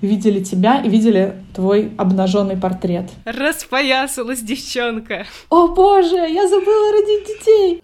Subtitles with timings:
[0.00, 3.10] видели тебя и видели твой обнаженный портрет.
[3.24, 5.26] Распоясалась девчонка.
[5.48, 7.82] О боже, я забыла родить детей.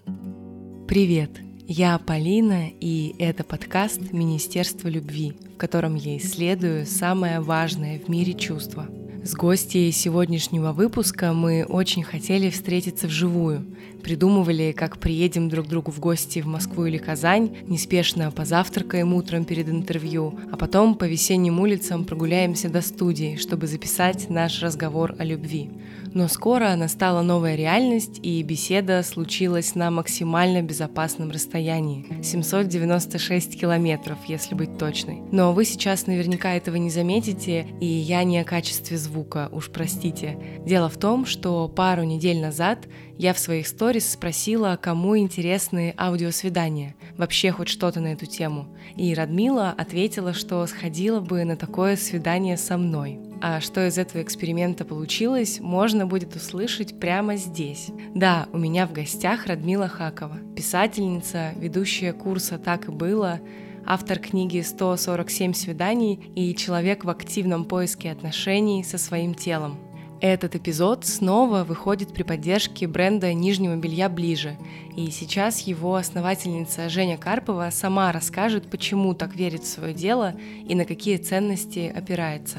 [0.89, 1.31] Привет,
[1.67, 8.35] я Полина, и это подкаст Министерства любви, в котором я исследую самое важное в мире
[8.35, 8.87] чувство—
[9.27, 13.67] с гостьей сегодняшнего выпуска мы очень хотели встретиться вживую.
[14.07, 19.45] Придумывали, как приедем друг к другу в гости в Москву или Казань, неспешно позавтракаем утром
[19.45, 25.25] перед интервью, а потом по весенним улицам прогуляемся до студии, чтобы записать наш разговор о
[25.25, 25.71] любви.
[26.15, 34.55] Но скоро настала новая реальность, и беседа случилась на максимально безопасном расстоянии— 796 километров, если
[34.55, 35.19] быть точной.
[35.33, 40.39] Но вы сейчас наверняка этого не заметите, и я не о качестве звука, уж простите.
[40.65, 42.87] Дело в том, что пару недель назад
[43.19, 48.67] я в своих сторис спросила, кому интересны аудиосвидания, вообще хоть что-то на эту тему.
[48.97, 53.19] И Радмила ответила, что сходила бы на такое свидание со мной.
[53.41, 57.89] А что из этого эксперимента получилось, можно будет услышать прямо здесь.
[58.15, 63.41] Да, у меня в гостях Радмила Хакова, писательница, ведущая курса «Так и было»,
[63.85, 69.79] автор книги «147 свиданий» и человек в активном поиске отношений со своим телом.
[70.21, 74.57] Этот эпизод снова выходит при поддержке бренда нижнего белья «Ближе»,
[74.97, 80.35] и сейчас его основательница Женя Карпова сама расскажет, почему так верит в свое дело
[80.67, 82.59] и на какие ценности опирается.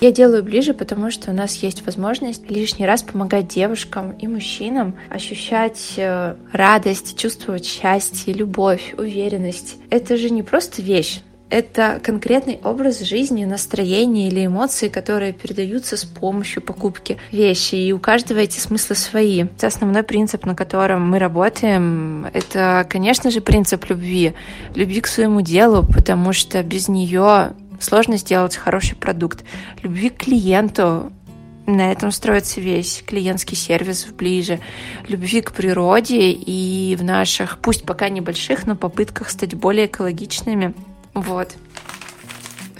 [0.00, 4.94] Я делаю ближе, потому что у нас есть возможность лишний раз помогать девушкам и мужчинам
[5.10, 9.74] ощущать э, радость, чувствовать счастье, любовь, уверенность.
[9.90, 16.04] Это же не просто вещь, это конкретный образ жизни, настроение или эмоции, которые передаются с
[16.04, 17.74] помощью покупки вещи.
[17.74, 19.46] И у каждого эти смыслы свои.
[19.60, 24.34] Основной принцип, на котором мы работаем, это, конечно же, принцип любви.
[24.74, 29.44] Любви к своему делу, потому что без нее Сложно сделать хороший продукт.
[29.82, 31.12] Любви к клиенту,
[31.66, 34.58] на этом строится весь клиентский сервис ближе.
[35.06, 40.74] Любви к природе и в наших, пусть пока небольших, но попытках стать более экологичными.
[41.14, 41.56] Вот.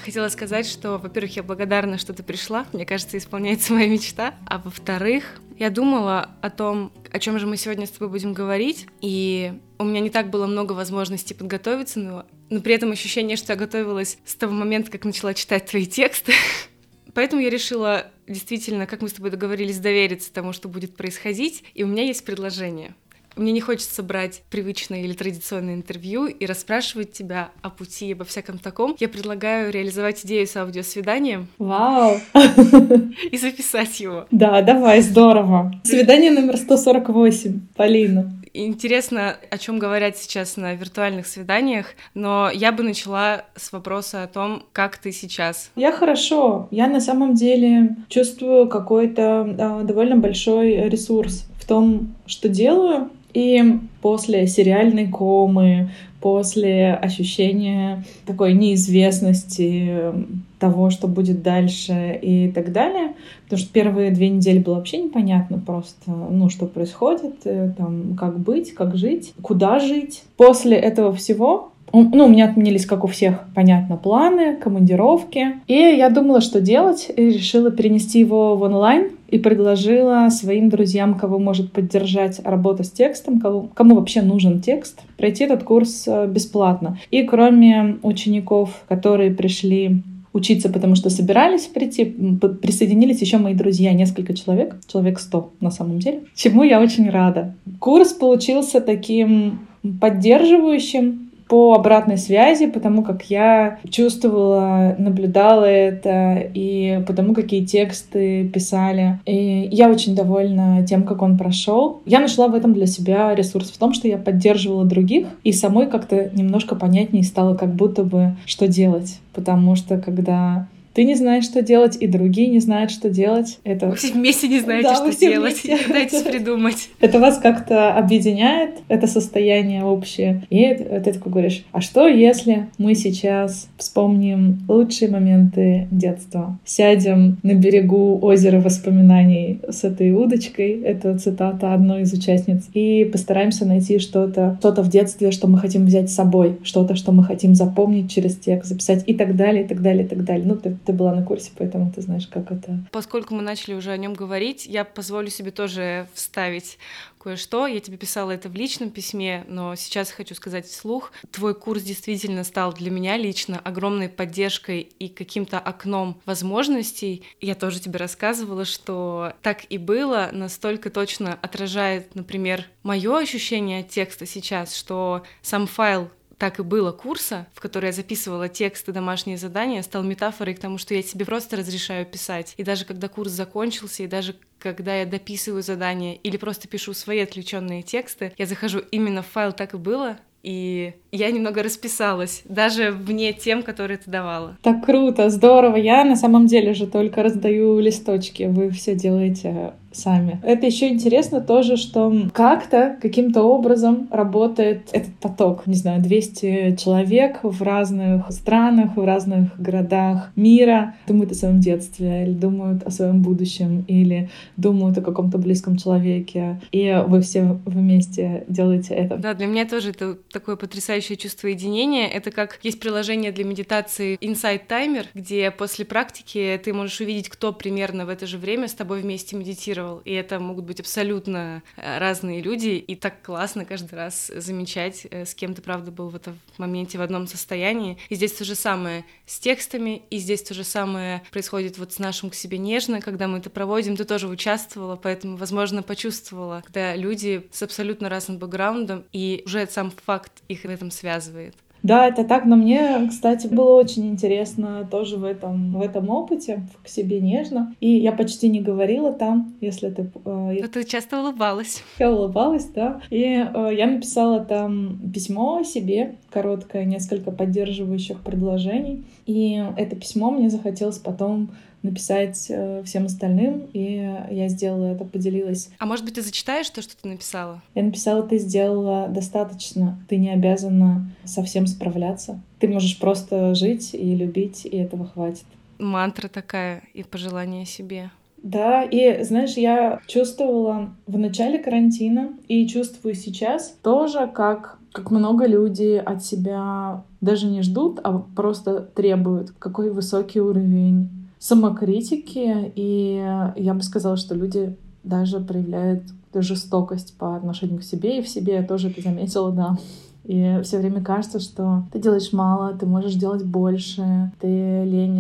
[0.05, 2.67] Хотела сказать, что, во-первых, я благодарна, что ты пришла.
[2.73, 4.35] Мне кажется, исполняется моя мечта.
[4.47, 8.87] А во-вторых, я думала о том, о чем же мы сегодня с тобой будем говорить,
[9.01, 13.53] и у меня не так было много возможностей подготовиться, но но при этом ощущение, что
[13.53, 16.33] я готовилась с того момента, как начала читать твои тексты.
[17.15, 21.65] Поэтому я решила действительно, как мы с тобой договорились, довериться тому, что будет происходить.
[21.75, 22.95] И у меня есть предложение.
[23.39, 28.59] Мне не хочется брать привычное или традиционное интервью и расспрашивать тебя о пути, обо всяком
[28.59, 28.97] таком.
[28.99, 31.47] Я предлагаю реализовать идею с аудиосвиданием.
[31.59, 32.17] Вау!
[33.31, 34.27] И записать его.
[34.33, 35.73] Да, давай, здорово.
[35.85, 37.61] Свидание номер 148.
[37.77, 38.33] Полина.
[38.55, 44.27] Интересно, о чем говорят сейчас на виртуальных свиданиях, но я бы начала с вопроса о
[44.27, 45.71] том, как ты сейчас.
[45.77, 46.67] Я хорошо.
[46.73, 53.11] Я на самом деле чувствую какой-то э, довольно большой ресурс в том, что делаю.
[53.39, 55.91] И после сериальной комы,
[56.21, 60.13] после ощущения такой неизвестности
[60.59, 63.13] того, что будет дальше и так далее.
[63.45, 68.41] Потому что первые две недели было вообще непонятно просто, ну, что происходит, э, там, как
[68.41, 70.25] быть, как жить, куда жить.
[70.37, 75.61] После этого всего ну, у меня отменились, как у всех, понятно, планы, командировки.
[75.69, 81.15] И я думала, что делать, и решила перенести его в онлайн и предложила своим друзьям,
[81.15, 86.27] кого может поддержать работа с текстом, кому, кому вообще нужен текст, пройти этот курс э,
[86.27, 86.99] бесплатно.
[87.11, 90.03] И кроме учеников, которые пришли
[90.33, 95.99] учиться, потому что собирались прийти, присоединились еще мои друзья, несколько человек, человек сто на самом
[95.99, 97.55] деле, чему я очень рада.
[97.79, 99.61] Курс получился таким
[100.01, 109.19] поддерживающим, по обратной связи, потому как я чувствовала, наблюдала это, и потому какие тексты писали.
[109.25, 112.01] И я очень довольна тем, как он прошел.
[112.05, 115.87] Я нашла в этом для себя ресурс в том, что я поддерживала других, и самой
[115.87, 119.19] как-то немножко понятнее стало, как будто бы, что делать.
[119.33, 120.67] Потому что когда
[120.99, 123.61] ты не знаешь, что делать, и другие не знают, что делать.
[123.63, 123.87] Это...
[123.87, 125.63] Вы все вместе не знаете, да, что делать.
[125.63, 126.89] Пытаетесь придумать.
[126.99, 130.43] Это вас как-то объединяет, это состояние общее.
[130.51, 136.59] И ты такой говоришь, а что если мы сейчас вспомним лучшие моменты детства?
[136.65, 143.67] Сядем на берегу озера воспоминаний с этой удочкой, это цитата одной из участниц, и постараемся
[143.67, 147.55] найти что-то, что-то в детстве, что мы хотим взять с собой, что-то, что мы хотим
[147.55, 150.45] запомнить через текст, записать и так далее, и так далее, и так далее.
[150.45, 152.79] Ну, ты Ты была на курсе, поэтому ты знаешь, как это.
[152.93, 156.79] Поскольку мы начали уже о нем говорить, я позволю себе тоже вставить
[157.19, 157.67] кое-что.
[157.67, 161.13] Я тебе писала это в личном письме, но сейчас хочу сказать вслух.
[161.31, 167.23] Твой курс действительно стал для меня лично огромной поддержкой и каким-то окном возможностей.
[167.39, 174.25] Я тоже тебе рассказывала, что так и было, настолько точно отражает, например, мое ощущение текста
[174.25, 176.09] сейчас, что сам файл
[176.39, 180.79] так и было курса, в который я записывала тексты, домашние задания, стал метафорой к тому,
[180.79, 182.55] что я себе просто разрешаю писать.
[182.57, 187.21] И даже когда курс закончился, и даже когда я дописываю задания или просто пишу свои
[187.21, 192.93] отвлеченные тексты, я захожу именно в файл «Так и было», и я немного расписалась, даже
[192.93, 194.57] вне тем, которые ты давала.
[194.63, 195.77] Так круто, здорово.
[195.77, 200.41] Я на самом деле же только раздаю листочки, вы все делаете сами.
[200.43, 205.67] Это еще интересно тоже, что как-то, каким-то образом работает этот поток.
[205.67, 212.25] Не знаю, 200 человек в разных странах, в разных городах мира думают о своем детстве,
[212.25, 216.61] или думают о своем будущем, или думают о каком-то близком человеке.
[216.73, 219.17] И вы все вместе делаете это.
[219.17, 222.07] Да, для меня тоже это такое потрясающее чувство единения.
[222.07, 227.53] Это как есть приложение для медитации Insight Timer, где после практики ты можешь увидеть, кто
[227.53, 231.63] примерно в это же время с тобой вместе медитировал медитировал, и это могут быть абсолютно
[231.77, 236.09] э, разные люди, и так классно каждый раз замечать, э, с кем ты, правда, был
[236.09, 237.99] в этом моменте в одном состоянии.
[238.09, 241.99] И здесь то же самое с текстами, и здесь то же самое происходит вот с
[241.99, 246.97] нашим к себе нежно, когда мы это проводим, ты тоже участвовала, поэтому, возможно, почувствовала, когда
[246.97, 251.55] люди с абсолютно разным бэкграундом, и уже сам факт их в этом связывает.
[251.83, 256.67] Да, это так, но мне, кстати, было очень интересно тоже в этом, в этом опыте,
[256.83, 257.75] к себе нежно.
[257.81, 260.11] И я почти не говорила там, если ты...
[260.25, 261.83] Э, но ты часто улыбалась.
[261.99, 263.01] Я улыбалась, да.
[263.11, 269.05] И э, я написала там письмо себе, короткое, несколько поддерживающих предложений.
[269.27, 271.51] И это письмо мне захотелось потом
[271.83, 275.71] написать э, всем остальным, и я сделала это, поделилась.
[275.79, 277.63] А может быть, ты зачитаешь то, что ты написала?
[277.75, 282.41] Я написала, ты сделала достаточно, ты не обязана совсем справляться.
[282.59, 285.45] Ты можешь просто жить и любить, и этого хватит.
[285.79, 288.11] Мантра такая и пожелание себе.
[288.43, 295.47] Да, и знаешь, я чувствовала в начале карантина и чувствую сейчас тоже, как, как много
[295.47, 299.51] людей от себя даже не ждут, а просто требуют.
[299.59, 301.11] Какой высокий уровень
[301.49, 303.17] самокритики, и
[303.57, 306.03] я бы сказала, что люди даже проявляют
[306.35, 309.77] жестокость по отношению к себе, и в себе я тоже это заметила, да.
[310.25, 315.18] И все время кажется, что ты делаешь мало, ты можешь делать больше, ты ленишься,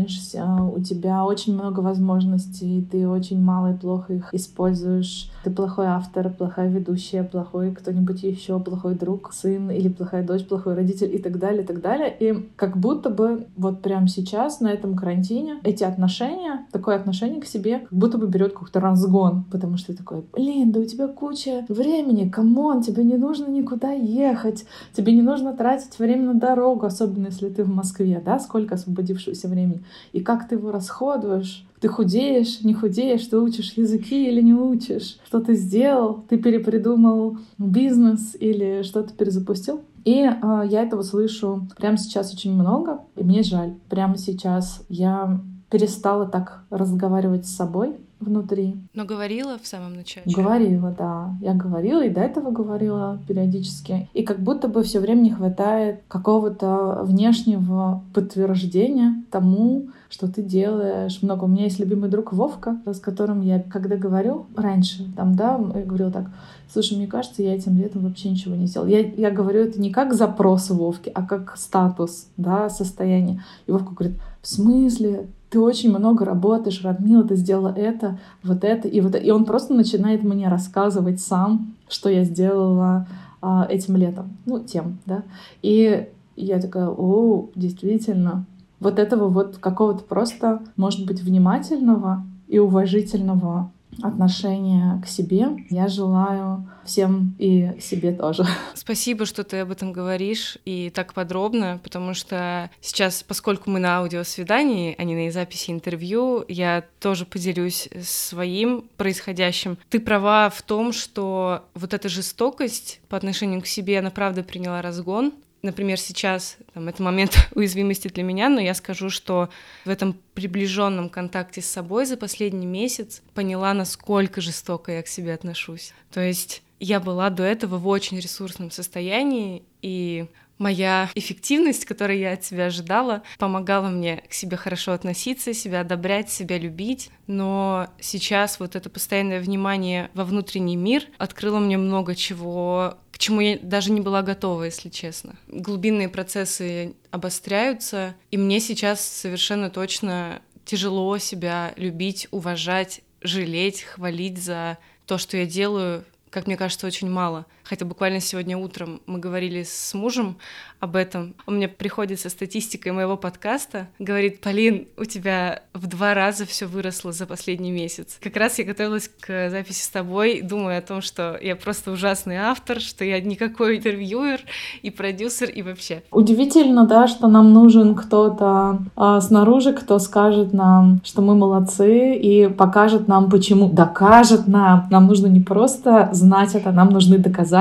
[0.74, 5.30] у тебя очень много возможностей, ты очень мало и плохо их используешь.
[5.44, 10.74] Ты плохой автор, плохая ведущая, плохой кто-нибудь еще, плохой друг, сын или плохая дочь, плохой
[10.74, 12.14] родитель и так далее, и так далее.
[12.18, 17.46] И как будто бы вот прямо сейчас на этом карантине эти отношения, такое отношение к
[17.46, 21.08] себе, как будто бы берет какой-то разгон, потому что ты такой, блин, да у тебя
[21.08, 26.34] куча времени, come on, тебе не нужно никуда ехать, Тебе не нужно тратить время на
[26.34, 29.84] дорогу, особенно если ты в Москве, да, сколько освободившегося времени.
[30.12, 35.18] И как ты его расходуешь, ты худеешь, не худеешь, ты учишь языки или не учишь,
[35.26, 39.82] что ты сделал, ты перепридумал бизнес или что-то перезапустил.
[40.04, 43.74] И э, я этого слышу прямо сейчас очень много, и мне жаль.
[43.88, 45.40] Прямо сейчас я
[45.70, 48.76] перестала так разговаривать с собой, внутри.
[48.94, 50.24] Но говорила в самом начале?
[50.26, 51.36] Говорила, да.
[51.40, 54.08] Я говорила и до этого говорила периодически.
[54.14, 61.22] И как будто бы все время не хватает какого-то внешнего подтверждения тому, что ты делаешь
[61.22, 61.44] много.
[61.44, 65.84] У меня есть любимый друг Вовка, с которым я когда говорю раньше, там, да, я
[65.84, 66.30] говорила так,
[66.72, 68.86] слушай, мне кажется, я этим летом вообще ничего не сделал.
[68.86, 73.42] Я, я говорю это не как запрос Вовки, а как статус, да, состояние.
[73.66, 75.28] И Вовка говорит, в смысле?
[75.50, 79.24] Ты очень много работаешь, Радмила, ты сделала это, вот это, и вот это.
[79.24, 83.06] И он просто начинает мне рассказывать сам, что я сделала
[83.40, 85.22] а, этим летом, ну, тем, да.
[85.62, 88.44] И я такая, о, действительно,
[88.80, 93.70] вот этого вот какого-то просто, может быть, внимательного и уважительного
[94.02, 95.48] отношение к себе.
[95.70, 98.44] Я желаю всем и себе тоже.
[98.74, 103.98] Спасибо, что ты об этом говоришь и так подробно, потому что сейчас, поскольку мы на
[103.98, 109.78] аудиосвидании, а не на записи интервью, я тоже поделюсь своим происходящим.
[109.90, 114.80] Ты права в том, что вот эта жестокость по отношению к себе, она правда приняла
[114.82, 119.48] разгон, например, сейчас там, это момент уязвимости для меня, но я скажу, что
[119.84, 125.34] в этом приближенном контакте с собой за последний месяц поняла, насколько жестоко я к себе
[125.34, 125.92] отношусь.
[126.12, 130.26] То есть я была до этого в очень ресурсном состоянии, и
[130.58, 136.30] моя эффективность, которую я от себя ожидала, помогала мне к себе хорошо относиться, себя одобрять,
[136.30, 137.10] себя любить.
[137.26, 143.40] Но сейчас вот это постоянное внимание во внутренний мир открыло мне много чего, к чему
[143.40, 145.34] я даже не была готова, если честно.
[145.48, 154.78] Глубинные процессы обостряются, и мне сейчас совершенно точно тяжело себя любить, уважать, жалеть, хвалить за
[155.04, 157.44] то, что я делаю, как мне кажется, очень мало.
[157.68, 160.38] Хотя буквально сегодня утром мы говорили с мужем
[160.80, 161.34] об этом.
[161.46, 166.64] Он мне приходит со статистикой моего подкаста, говорит, Полин, у тебя в два раза все
[166.64, 168.18] выросло за последний месяц.
[168.22, 172.36] Как раз я готовилась к записи с тобой, думая о том, что я просто ужасный
[172.36, 174.40] автор, что я никакой интервьюер
[174.80, 176.02] и продюсер и вообще.
[176.10, 182.48] Удивительно, да, что нам нужен кто-то а, снаружи, кто скажет нам, что мы молодцы и
[182.48, 184.86] покажет нам, почему, докажет нам.
[184.90, 187.57] Нам нужно не просто знать это, нам нужны доказательства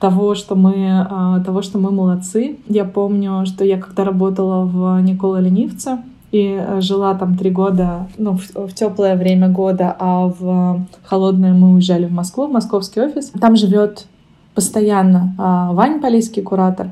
[0.00, 2.58] того, что мы, а, того, что мы молодцы.
[2.68, 5.98] Я помню, что я когда работала в Никола Ленивце,
[6.32, 11.52] и э, жила там три года, ну, в, в теплое время года, а в холодное
[11.54, 13.30] мы уезжали в Москву, в московский офис.
[13.40, 14.06] Там живет
[14.54, 16.88] постоянно а, Вань Полийский, куратор,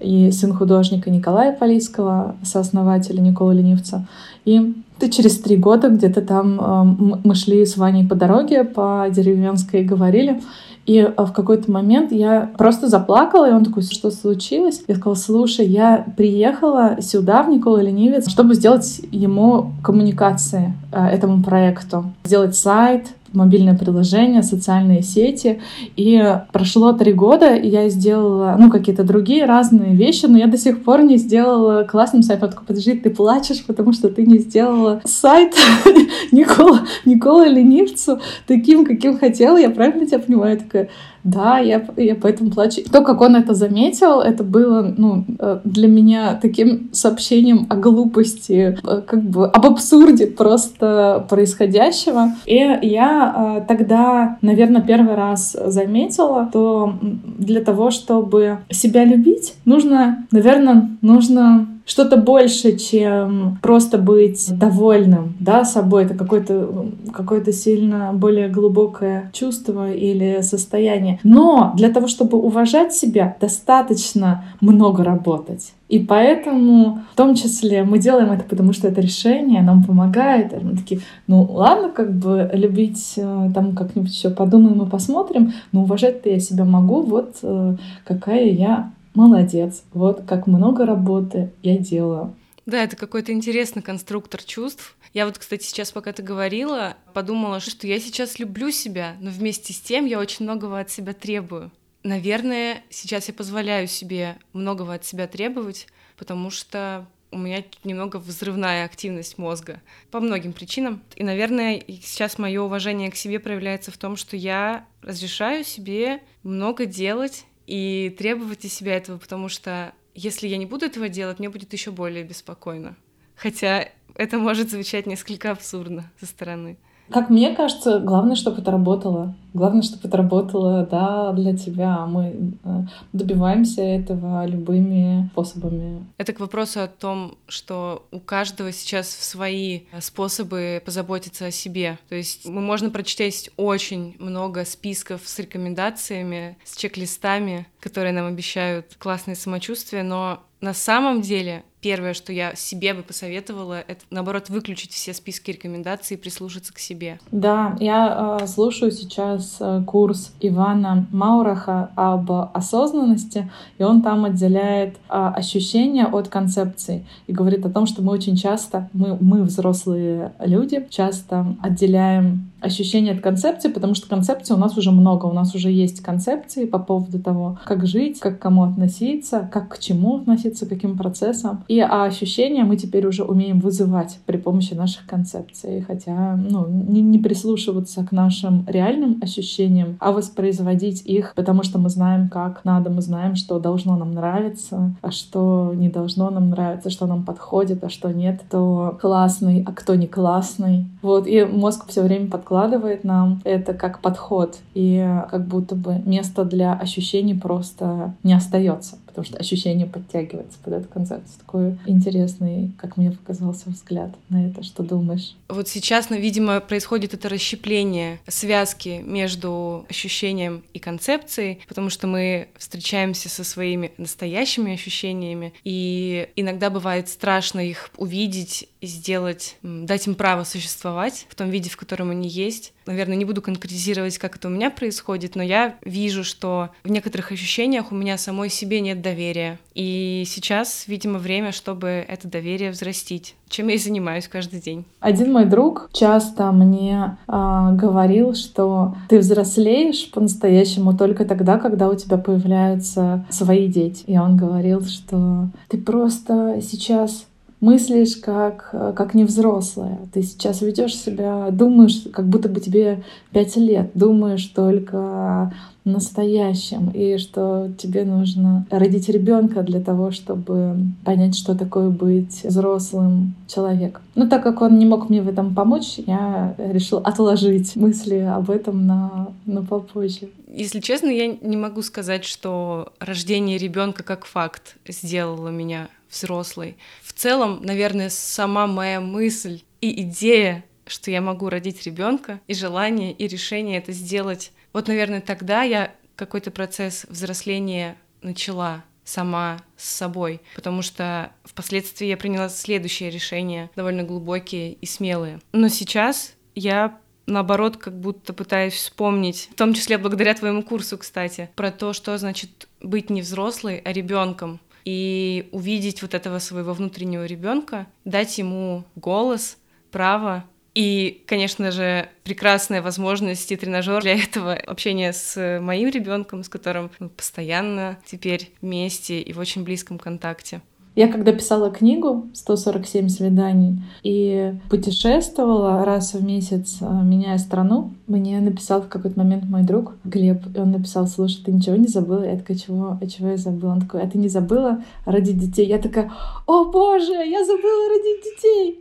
[0.00, 4.06] и сын художника Николая Полийского, сооснователя Никола Ленивца.
[4.44, 9.06] И ты через три года где-то там э, мы шли с Ваней по дороге, по
[9.10, 10.40] деревенской говорили,
[10.86, 14.82] и а, в какой-то момент я просто заплакала, и он такой, что случилось?
[14.88, 21.42] Я сказала, слушай, я приехала сюда, в Никола Ленивец, чтобы сделать ему коммуникации а, этому
[21.42, 22.04] проекту.
[22.24, 25.60] Сделать сайт, мобильное приложение, социальные сети.
[25.96, 26.22] И
[26.52, 30.82] прошло три года, и я сделала, ну, какие-то другие разные вещи, но я до сих
[30.82, 32.40] пор не сделала классный сайт.
[32.40, 35.54] Такой, подожди, ты плачешь, потому что ты не сделала сайт
[36.32, 39.56] Никола, Никола Ленивцу таким, каким хотела.
[39.56, 40.54] Я правильно тебя понимаю?
[40.54, 40.88] Я такая,
[41.24, 42.82] да, я, я поэтому плачу.
[42.90, 48.78] То, как он это заметил, это было ну, э, для меня таким сообщением о глупости,
[48.82, 52.32] э, как бы об абсурде просто происходящего.
[52.46, 56.94] И я э, тогда, наверное, первый раз заметила, то
[57.38, 65.64] для того, чтобы себя любить, нужно, наверное, нужно что-то больше, чем просто быть довольным да,
[65.64, 66.04] собой.
[66.04, 71.18] Это какое-то какое сильно более глубокое чувство или состояние.
[71.22, 75.72] Но для того, чтобы уважать себя, достаточно много работать.
[75.88, 80.54] И поэтому, в том числе, мы делаем это, потому что это решение нам помогает.
[80.54, 85.52] И мы такие, ну ладно, как бы любить, э, там как-нибудь еще подумаем и посмотрим,
[85.72, 91.78] но уважать-то я себя могу, вот э, какая я молодец, вот как много работы я
[91.78, 92.34] делаю.
[92.64, 94.96] Да, это какой-то интересный конструктор чувств.
[95.12, 99.72] Я вот, кстати, сейчас, пока ты говорила, подумала, что я сейчас люблю себя, но вместе
[99.72, 101.72] с тем я очень многого от себя требую.
[102.04, 108.84] Наверное, сейчас я позволяю себе многого от себя требовать, потому что у меня немного взрывная
[108.84, 111.02] активность мозга по многим причинам.
[111.16, 116.86] И, наверное, сейчас мое уважение к себе проявляется в том, что я разрешаю себе много
[116.86, 121.48] делать и требовать из себя этого, потому что если я не буду этого делать, мне
[121.48, 122.96] будет еще более беспокойно.
[123.34, 126.76] Хотя это может звучать несколько абсурдно со стороны.
[127.12, 129.34] Как мне кажется, главное, чтобы это работало.
[129.54, 132.06] Главное, чтобы это работало, да, для тебя.
[132.06, 136.06] Мы э, добиваемся этого любыми способами.
[136.16, 141.98] Это к вопросу о том, что у каждого сейчас свои способы позаботиться о себе.
[142.08, 148.96] То есть мы можно прочесть очень много списков с рекомендациями, с чек-листами, которые нам обещают
[148.98, 154.92] классное самочувствие, но на самом деле первое, что я себе бы посоветовала, это наоборот выключить
[154.92, 157.18] все списки рекомендаций и прислушаться к себе.
[157.32, 164.94] Да, я э, слушаю сейчас э, курс Ивана Маураха об осознанности, и он там отделяет
[164.94, 170.32] э, ощущения от концепции и говорит о том, что мы очень часто, мы, мы взрослые
[170.40, 175.54] люди, часто отделяем ощущение от концепции, потому что концепции у нас уже много, у нас
[175.54, 180.18] уже есть концепции по поводу того, как жить, как к кому относиться, как к чему
[180.18, 181.64] относиться, к каким процессам.
[181.68, 187.02] И а ощущения мы теперь уже умеем вызывать при помощи наших концепций, хотя ну, не,
[187.02, 192.90] не прислушиваться к нашим реальным ощущениям, а воспроизводить их, потому что мы знаем, как надо,
[192.90, 197.82] мы знаем, что должно нам нравиться, а что не должно нам нравиться, что нам подходит,
[197.84, 200.86] а что нет, кто классный, а кто не классный.
[201.02, 206.02] Вот, и мозг все время подкладывает подкладывает нам это как подход, и как будто бы
[206.04, 211.38] места для ощущений просто не остается потому что ощущение подтягивается под эту концепцию.
[211.38, 214.62] Такой интересный, как мне показался, взгляд на это.
[214.62, 215.36] Что думаешь?
[215.48, 222.48] Вот сейчас, ну, видимо, происходит это расщепление связки между ощущением и концепцией, потому что мы
[222.56, 230.14] встречаемся со своими настоящими ощущениями, и иногда бывает страшно их увидеть и сделать, дать им
[230.14, 232.72] право существовать в том виде, в котором они есть.
[232.86, 237.30] Наверное, не буду конкретизировать, как это у меня происходит, но я вижу, что в некоторых
[237.30, 239.58] ощущениях у меня самой себе нет доверия.
[239.74, 244.84] И сейчас, видимо, время, чтобы это доверие взрастить, чем я и занимаюсь каждый день.
[245.00, 251.94] Один мой друг часто мне э, говорил, что ты взрослеешь по-настоящему только тогда, когда у
[251.94, 254.04] тебя появляются свои дети.
[254.06, 257.26] И он говорил, что ты просто сейчас
[257.62, 260.00] мыслишь как, как невзрослая.
[260.12, 265.54] Ты сейчас ведешь себя, думаешь, как будто бы тебе пять лет, думаешь только
[265.84, 273.34] настоящем, и что тебе нужно родить ребенка для того, чтобы понять, что такое быть взрослым
[273.48, 274.02] человеком.
[274.14, 278.50] Но так как он не мог мне в этом помочь, я решил отложить мысли об
[278.50, 280.28] этом на, на попозже.
[280.48, 286.76] Если честно, я не могу сказать, что рождение ребенка как факт сделало меня взрослой.
[287.22, 293.28] Целом, наверное, сама моя мысль и идея, что я могу родить ребенка, и желание, и
[293.28, 294.50] решение это сделать.
[294.72, 302.16] Вот, наверное, тогда я какой-то процесс взросления начала сама с собой, потому что впоследствии я
[302.16, 305.38] приняла следующее решение, довольно глубокие и смелые.
[305.52, 311.50] Но сейчас я наоборот, как будто пытаюсь вспомнить, в том числе благодаря твоему курсу, кстати,
[311.54, 317.24] про то, что значит быть не взрослой, а ребенком и увидеть вот этого своего внутреннего
[317.24, 319.58] ребенка, дать ему голос,
[319.90, 326.48] право и, конечно же, прекрасная возможность и тренажер для этого общения с моим ребенком, с
[326.48, 330.62] которым мы постоянно теперь вместе и в очень близком контакте.
[330.94, 338.40] Я когда писала книгу «147 свиданий» и путешествовала раз в месяц, а, меняя страну, мне
[338.40, 342.24] написал в какой-то момент мой друг Глеб, и он написал, слушай, ты ничего не забыла?
[342.24, 342.98] Я такая, чего?
[343.00, 343.72] А чего я забыла?
[343.72, 345.66] Он такой, а ты не забыла родить детей?
[345.66, 346.12] Я такая,
[346.46, 348.78] о боже, я забыла родить детей!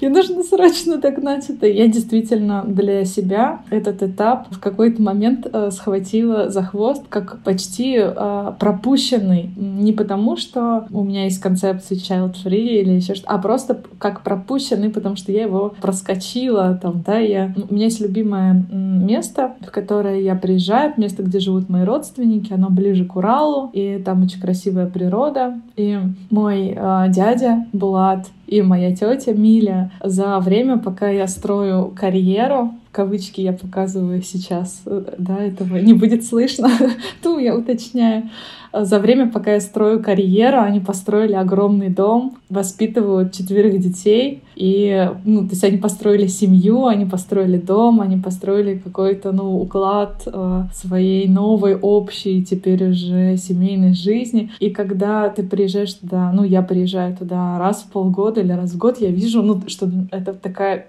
[0.00, 1.66] И нужно срочно догнать это.
[1.66, 7.96] Я действительно для себя этот этап в какой-то момент э, схватила за хвост, как почти
[7.96, 9.50] э, пропущенный.
[9.56, 14.22] Не потому, что у меня меня есть концепция child-free или еще что-то, а просто как
[14.22, 17.54] пропущенный, потому что я его проскочила там, да, я...
[17.70, 22.68] У меня есть любимое место, в которое я приезжаю, место, где живут мои родственники, оно
[22.68, 25.98] ближе к Уралу, и там очень красивая природа, и
[26.30, 33.40] мой э, дядя Булат и моя тетя Миля за время, пока я строю карьеру, кавычки
[33.40, 34.82] я показываю сейчас,
[35.18, 36.70] да, этого не будет слышно,
[37.22, 38.30] ту я уточняю,
[38.72, 44.42] за время, пока я строю карьеру, они построили огромный дом, воспитывают четверых детей.
[44.56, 50.22] И, ну, то есть они построили семью, они построили дом, они построили какой-то, ну, уклад
[50.26, 54.50] э, своей новой, общей, теперь уже семейной жизни.
[54.60, 58.78] И когда ты приезжаешь туда, ну, я приезжаю туда раз в полгода или раз в
[58.78, 60.86] год, я вижу, ну, что это такая,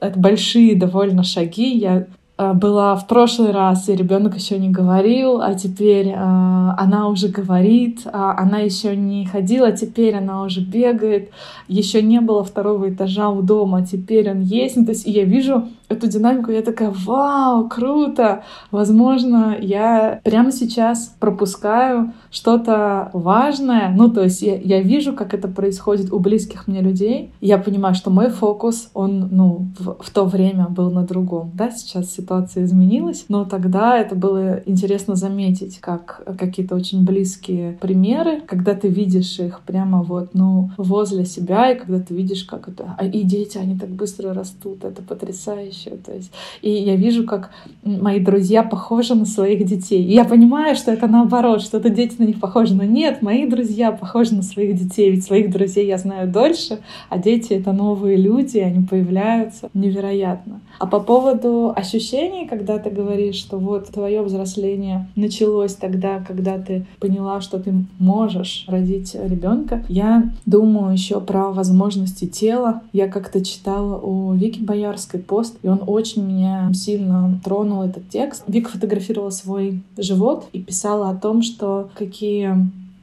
[0.00, 1.76] это большие довольно шаги.
[1.76, 2.06] Я
[2.38, 8.00] была в прошлый раз, и ребенок еще не говорил, а теперь э, она уже говорит,
[8.12, 11.30] а она еще не ходила, а теперь она уже бегает,
[11.66, 14.74] еще не было второго этажа у дома, а теперь он есть.
[14.74, 18.42] То есть я вижу эту динамику, я такая, вау, круто!
[18.70, 23.90] Возможно, я прямо сейчас пропускаю что-то важное.
[23.96, 27.30] Ну, то есть я, я вижу, как это происходит у близких мне людей.
[27.40, 31.50] Я понимаю, что мой фокус, он, ну, в, в то время был на другом.
[31.54, 38.42] Да, сейчас ситуация изменилась, но тогда это было интересно заметить, как какие-то очень близкие примеры,
[38.42, 42.94] когда ты видишь их прямо вот, ну, возле себя, и когда ты видишь, как это...
[42.98, 45.96] А и дети, они так быстро растут, это потрясающе.
[46.04, 47.50] То есть, и я вижу, как
[47.82, 50.04] мои друзья похожи на своих детей.
[50.04, 52.74] И я понимаю, что это наоборот, что это дети на них похожи.
[52.74, 55.10] Но нет, мои друзья похожи на своих детей.
[55.10, 60.60] Ведь своих друзей я знаю дольше, а дети— это новые люди, они появляются невероятно.
[60.78, 66.84] А по поводу ощущений, когда ты говоришь, что вот твое взросление началось тогда, когда ты
[67.00, 72.82] поняла, что ты можешь родить ребенка, я думаю еще про возможности тела.
[72.92, 78.44] Я как-то читала у Вики Боярской пост, и он очень меня сильно тронул этот текст.
[78.46, 82.15] Вика фотографировала свой живот и писала о том, что какие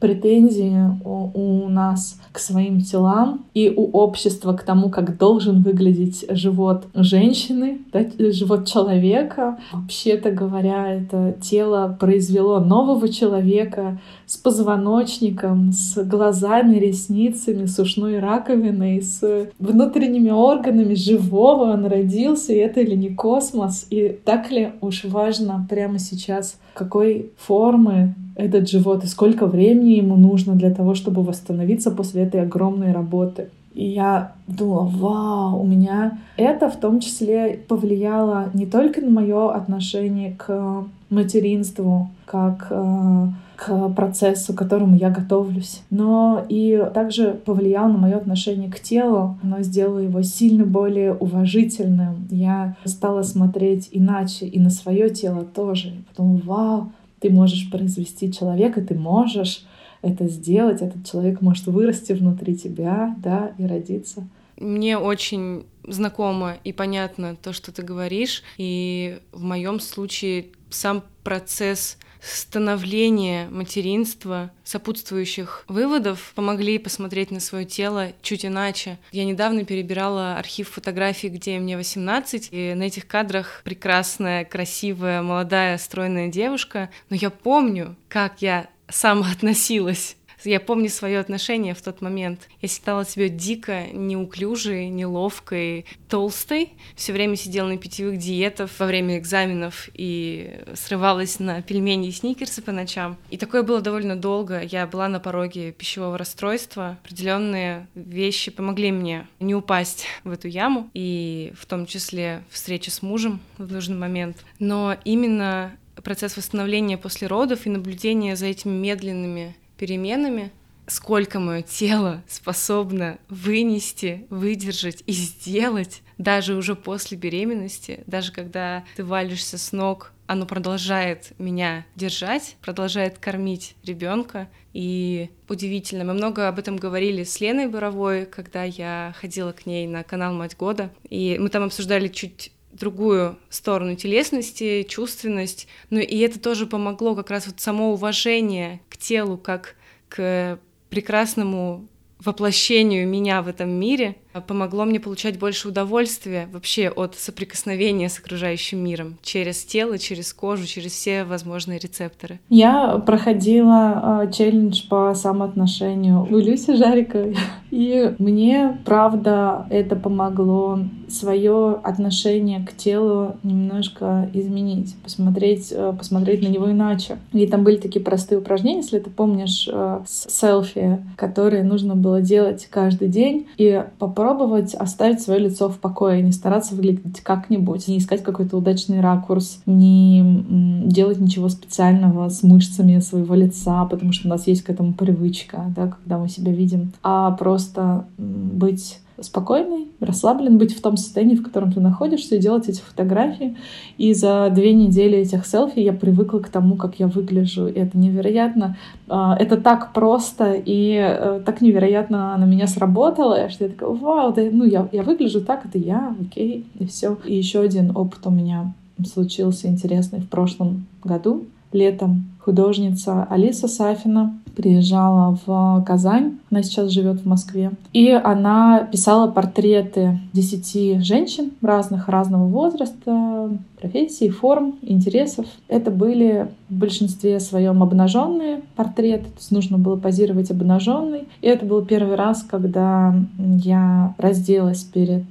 [0.04, 6.26] претензии у, у нас к своим телам и у общества к тому, как должен выглядеть
[6.30, 9.58] живот женщины, да, живот человека.
[9.72, 19.02] Вообще-то говоря, это тело произвело нового человека с позвоночником, с глазами, ресницами, с ушной раковиной,
[19.02, 23.88] с внутренними органами живого он родился, и это ли не космос?
[23.90, 30.16] И так ли уж важно прямо сейчас, какой формы этот живот и сколько времени ему
[30.16, 33.50] нужно для того, чтобы восстановиться после этой огромной работы.
[33.74, 39.52] И я думала, вау, у меня это в том числе повлияло не только на мое
[39.52, 47.88] отношение к материнству, как э, к процессу, к которому я готовлюсь, но и также повлияло
[47.88, 52.28] на мое отношение к телу, но сделало его сильно более уважительным.
[52.30, 55.94] Я стала смотреть иначе и на свое тело тоже.
[56.10, 56.92] Потом, вау,
[57.24, 59.66] ты можешь произвести человека, ты можешь
[60.02, 64.28] это сделать, этот человек может вырасти внутри тебя, да, и родиться.
[64.58, 71.98] Мне очень знакомо и понятно то, что ты говоришь, и в моем случае сам процесс
[72.24, 78.98] становления материнства, сопутствующих выводов помогли посмотреть на свое тело чуть иначе.
[79.12, 85.78] Я недавно перебирала архив фотографий, где мне 18, и на этих кадрах прекрасная, красивая, молодая,
[85.78, 86.90] стройная девушка.
[87.10, 92.50] Но я помню, как я сама относилась я помню свое отношение в тот момент.
[92.62, 96.74] Я считала себя дико неуклюжей, неловкой, толстой.
[96.96, 102.62] Все время сидела на питьевых диетах во время экзаменов и срывалась на пельмени и сникерсы
[102.62, 103.18] по ночам.
[103.30, 104.62] И такое было довольно долго.
[104.62, 106.98] Я была на пороге пищевого расстройства.
[107.04, 113.02] Определенные вещи помогли мне не упасть в эту яму, и в том числе встреча с
[113.02, 114.38] мужем в нужный момент.
[114.60, 120.52] Но именно процесс восстановления после родов и наблюдение за этими медленными переменами,
[120.88, 129.04] сколько мое тело способно вынести, выдержать и сделать даже уже после беременности, даже когда ты
[129.04, 134.50] валишься с ног, оно продолжает меня держать, продолжает кормить ребенка.
[134.74, 139.86] И удивительно, мы много об этом говорили с Леной Боровой, когда я ходила к ней
[139.86, 142.52] на канал «Мать года», и мы там обсуждали чуть
[142.84, 145.68] другую сторону телесности, чувственность.
[145.90, 149.76] Ну и это тоже помогло как раз вот само уважение к телу как
[150.10, 151.88] к прекрасному
[152.20, 158.84] воплощению меня в этом мире помогло мне получать больше удовольствия вообще от соприкосновения с окружающим
[158.84, 162.40] миром через тело, через кожу, через все возможные рецепторы.
[162.50, 167.36] Я проходила э, челлендж по самоотношению у Люси Жариковой,
[167.72, 176.48] и мне, правда, это помогло свое отношение к телу немножко изменить, посмотреть, э, посмотреть на
[176.48, 177.18] него иначе.
[177.32, 182.68] И там были такие простые упражнения, если ты помнишь, э, селфи, которые нужно было делать
[182.70, 183.84] каждый день, и
[184.24, 189.62] попробовать оставить свое лицо в покое, не стараться выглядеть как-нибудь, не искать какой-то удачный ракурс,
[189.66, 190.46] не
[190.86, 195.66] делать ничего специального с мышцами своего лица, потому что у нас есть к этому привычка,
[195.76, 201.44] да, когда мы себя видим, а просто быть спокойный, расслаблен, быть в том состоянии, в
[201.44, 203.56] котором ты находишься, и делать эти фотографии.
[203.98, 207.68] И за две недели этих селфи я привыкла к тому, как я выгляжу.
[207.68, 208.78] И это невероятно.
[209.08, 214.34] А, это так просто и э, так невероятно на меня сработало, что я такая, вау,
[214.34, 217.18] да, ну я, я выгляжу так, это я, окей, и все.
[217.26, 218.74] И еще один опыт у меня
[219.06, 222.26] случился интересный в прошлом году, летом.
[222.44, 226.40] Художница Алиса Сафина приезжала в Казань.
[226.52, 227.72] Она сейчас живет в Москве.
[227.94, 235.46] И она писала портреты десяти женщин разных, разного возраста, профессий, форм, интересов.
[235.68, 241.24] Это были в большинстве своем обнаженные портреты, то есть нужно было позировать обнаженный.
[241.42, 245.24] И это был первый раз, когда я разделась перед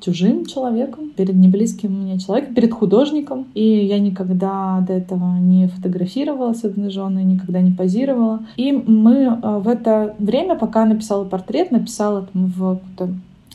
[0.00, 3.46] чужим человеком, перед неблизким мне человеком, перед художником.
[3.54, 8.40] И я никогда до этого не фотографировалась обнаженной, никогда не позировала.
[8.56, 12.80] И мы э, в это время, пока написала портрет, написала там в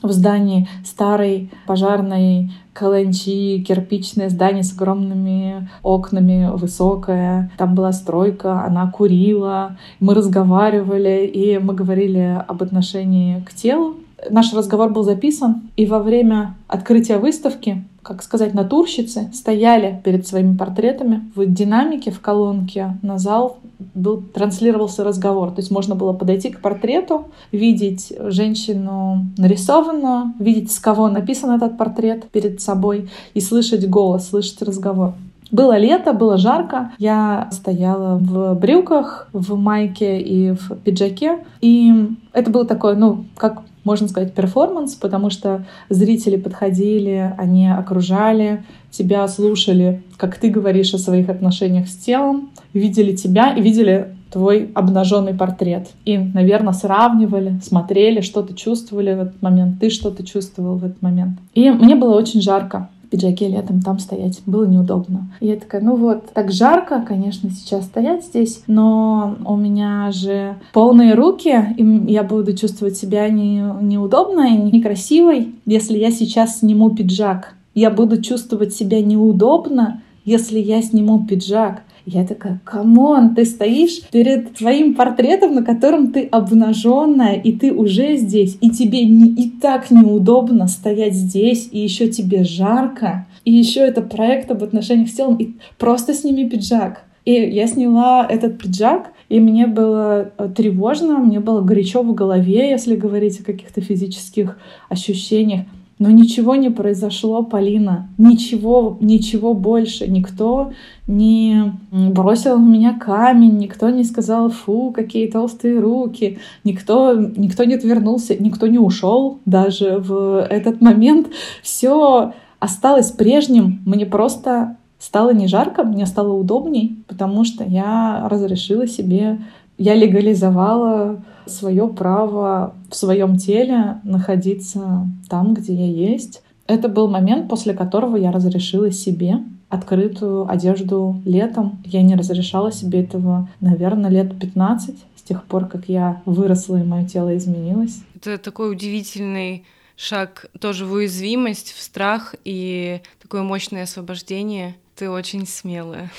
[0.04, 7.52] в здании старой пожарной Каланчи, кирпичное здание с огромными окнами, высокое.
[7.58, 13.96] Там была стройка, она курила, мы разговаривали, и мы говорили об отношении к телу.
[14.30, 20.56] Наш разговор был записан, и во время открытия выставки как сказать, натурщицы стояли перед своими
[20.56, 23.58] портретами в динамике, в колонке на зал
[23.96, 25.52] был, транслировался разговор.
[25.52, 31.78] То есть можно было подойти к портрету, видеть женщину нарисованную, видеть, с кого написан этот
[31.78, 35.14] портрет перед собой и слышать голос, слышать разговор.
[35.52, 36.92] Было лето, было жарко.
[36.98, 41.46] Я стояла в брюках, в майке и в пиджаке.
[41.62, 41.94] И
[42.34, 49.28] это было такое, ну, как можно сказать, перформанс, потому что зрители подходили, они окружали тебя,
[49.28, 55.34] слушали, как ты говоришь о своих отношениях с телом, видели тебя и видели твой обнаженный
[55.34, 55.90] портрет.
[56.06, 61.02] И, наверное, сравнивали, смотрели, что ты чувствовали в этот момент, ты что-то чувствовал в этот
[61.02, 61.38] момент.
[61.54, 64.42] И мне было очень жарко пиджаке летом там стоять.
[64.48, 65.28] Было неудобно.
[65.40, 70.56] И я такая, ну вот, так жарко, конечно, сейчас стоять здесь, но у меня же
[70.74, 76.90] полные руки, и я буду чувствовать себя не, неудобно и некрасивой, если я сейчас сниму
[76.90, 77.54] пиджак.
[77.76, 81.84] Я буду чувствовать себя неудобно, если я сниму пиджак.
[82.06, 87.72] Я такая, come on, ты стоишь перед твоим портретом, на котором ты обнаженная, и ты
[87.72, 93.54] уже здесь, и тебе не, и так неудобно стоять здесь, и еще тебе жарко, и
[93.54, 97.06] еще это проект об отношениях с телом, и просто сними пиджак.
[97.24, 102.70] И я сняла этот пиджак, и мне было э, тревожно, мне было горячо в голове,
[102.70, 104.58] если говорить о каких-то физических
[104.90, 105.62] ощущениях.
[106.04, 108.10] Но ничего не произошло, Полина.
[108.18, 110.06] Ничего, ничего больше.
[110.06, 110.74] Никто
[111.08, 117.76] не бросил в меня камень, никто не сказал, фу, какие толстые руки, никто, никто не
[117.76, 121.28] отвернулся, никто не ушел даже в этот момент.
[121.62, 123.82] Все осталось прежним.
[123.86, 129.40] Мне просто стало не жарко, мне стало удобней, потому что я разрешила себе,
[129.78, 136.42] я легализовала свое право в своем теле находиться там, где я есть.
[136.68, 141.82] Это был момент, после которого я разрешила себе открытую одежду летом.
[141.84, 146.84] Я не разрешала себе этого, наверное, лет 15, с тех пор, как я выросла и
[146.84, 148.00] мое тело изменилось.
[148.16, 154.76] Это такой удивительный шаг тоже в уязвимость, в страх и такое мощное освобождение.
[154.96, 156.12] Ты очень смелая.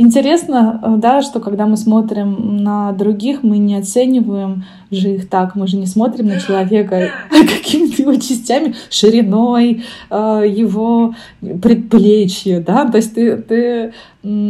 [0.00, 5.56] Интересно, э, да, что когда мы смотрим на других, мы не оцениваем же их так,
[5.56, 12.98] мы же не смотрим на человека какими-то его частями, шириной, э, его предплечья, да, то
[12.98, 13.92] есть ты, ты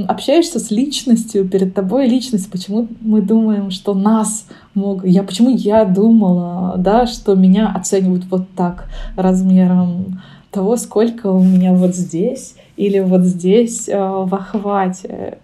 [0.06, 5.86] общаешься с личностью, перед тобой личность, почему мы думаем, что нас мог, я, почему я
[5.86, 8.84] думала, да, что меня оценивают вот так
[9.16, 15.38] размером того, сколько у меня вот здесь, или вот здесь э, в охвате.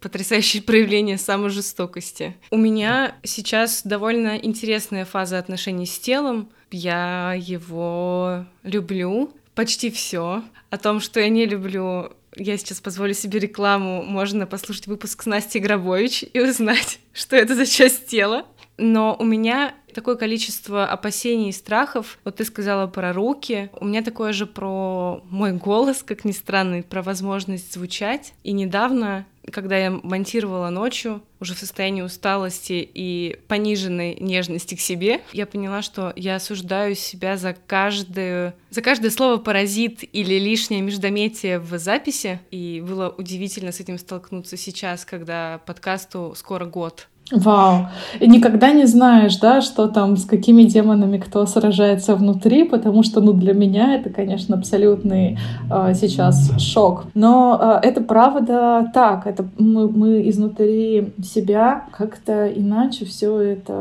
[0.00, 2.34] Потрясающее проявление самой жестокости.
[2.50, 6.48] У меня сейчас довольно интересная фаза отношений с телом.
[6.72, 10.42] Я его люблю, почти все.
[10.68, 14.02] О том, что я не люблю, я сейчас позволю себе рекламу.
[14.02, 18.46] Можно послушать выпуск с Настей Грабович и узнать, что это за часть тела.
[18.76, 22.18] Но у меня такое количество опасений и страхов.
[22.24, 23.70] Вот ты сказала про руки.
[23.80, 28.34] У меня такое же про мой голос, как ни странно, про возможность звучать.
[28.42, 35.20] И недавно, когда я монтировала ночью, уже в состоянии усталости и пониженной нежности к себе,
[35.32, 41.58] я поняла, что я осуждаю себя за каждое, за каждое слово паразит или лишнее междометие
[41.58, 42.40] в записи.
[42.50, 47.08] И было удивительно с этим столкнуться сейчас, когда подкасту скоро год.
[47.32, 47.86] Вау.
[48.20, 53.22] И никогда не знаешь, да, что там, с какими демонами кто сражается внутри, потому что,
[53.22, 55.38] ну, для меня это, конечно, абсолютный
[55.70, 57.06] э, сейчас шок.
[57.14, 63.72] Но э, это правда так, это мы, мы изнутри себя как-то иначе все это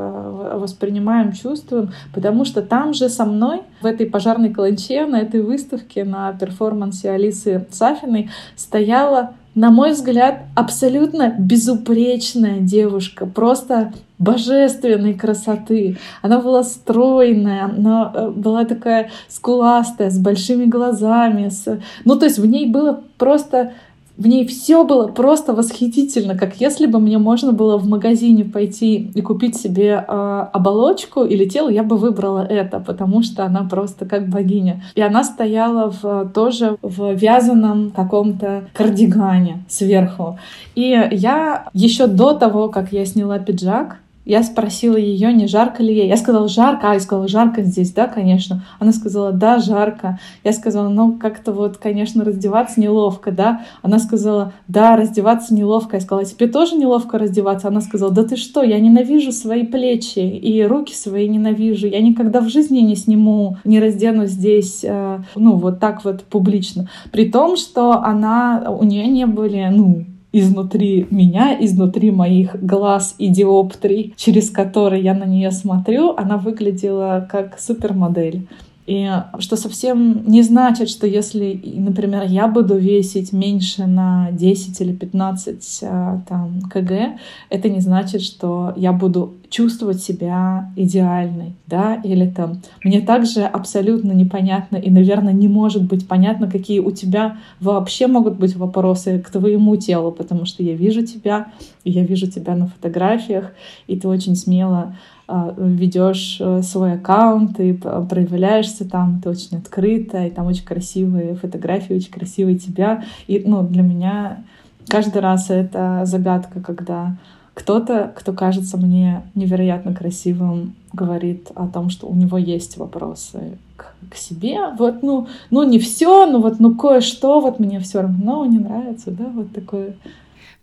[0.53, 6.05] воспринимаем, чувствуем, потому что там же со мной в этой пожарной каланче, на этой выставке,
[6.05, 15.97] на перформансе Алисы Сафиной стояла на мой взгляд, абсолютно безупречная девушка, просто божественной красоты.
[16.21, 21.49] Она была стройная, она э, была такая скуластая, с большими глазами.
[21.49, 21.79] С...
[22.05, 23.73] Ну, то есть в ней было просто
[24.15, 29.11] в ней все было просто восхитительно, как если бы мне можно было в магазине пойти
[29.13, 34.05] и купить себе э, оболочку или тело, я бы выбрала это, потому что она просто
[34.05, 34.83] как богиня.
[34.93, 40.37] И она стояла в, тоже в вязаном каком-то кардигане сверху.
[40.75, 45.93] И я еще до того, как я сняла пиджак, я спросила ее, не жарко ли
[45.93, 46.07] ей.
[46.07, 46.91] Я сказала, жарко.
[46.91, 48.63] А, я сказала, жарко здесь, да, конечно.
[48.79, 50.19] Она сказала, да, жарко.
[50.43, 53.65] Я сказала, ну, как-то вот, конечно, раздеваться неловко, да.
[53.81, 55.97] Она сказала, да, раздеваться неловко.
[55.97, 57.67] Я сказала, тебе тоже неловко раздеваться?
[57.67, 61.87] Она сказала, да ты что, я ненавижу свои плечи и руки свои ненавижу.
[61.87, 66.89] Я никогда в жизни не сниму, не раздену здесь, э, ну, вот так вот публично.
[67.11, 73.29] При том, что она, у нее не были, ну, изнутри меня, изнутри моих глаз и
[73.29, 78.47] диоптрий, через которые я на нее смотрю, она выглядела как супермодель.
[78.85, 84.93] И что совсем не значит, что если, например, я буду весить меньше на 10 или
[84.93, 87.17] 15 а, там, кг,
[87.49, 94.11] это не значит, что я буду чувствовать себя идеальной, да, или там мне также абсолютно
[94.11, 99.29] непонятно и, наверное, не может быть понятно, какие у тебя вообще могут быть вопросы к
[99.29, 101.51] твоему телу, потому что я вижу тебя,
[101.85, 103.53] я вижу тебя на фотографиях,
[103.87, 104.95] и ты очень смело
[105.27, 111.93] ведешь э, свой аккаунт и проявляешься там, ты очень открыта, и там очень красивые фотографии,
[111.93, 113.03] очень красивые тебя.
[113.27, 114.43] И ну, для меня
[114.87, 117.15] каждый раз это загадка, когда
[117.53, 123.93] кто-то, кто кажется мне невероятно красивым, говорит о том, что у него есть вопросы к,
[124.09, 124.69] к себе.
[124.77, 129.11] Вот, ну, ну не все, но вот, ну кое-что, вот мне все равно не нравится,
[129.11, 129.95] да, вот такое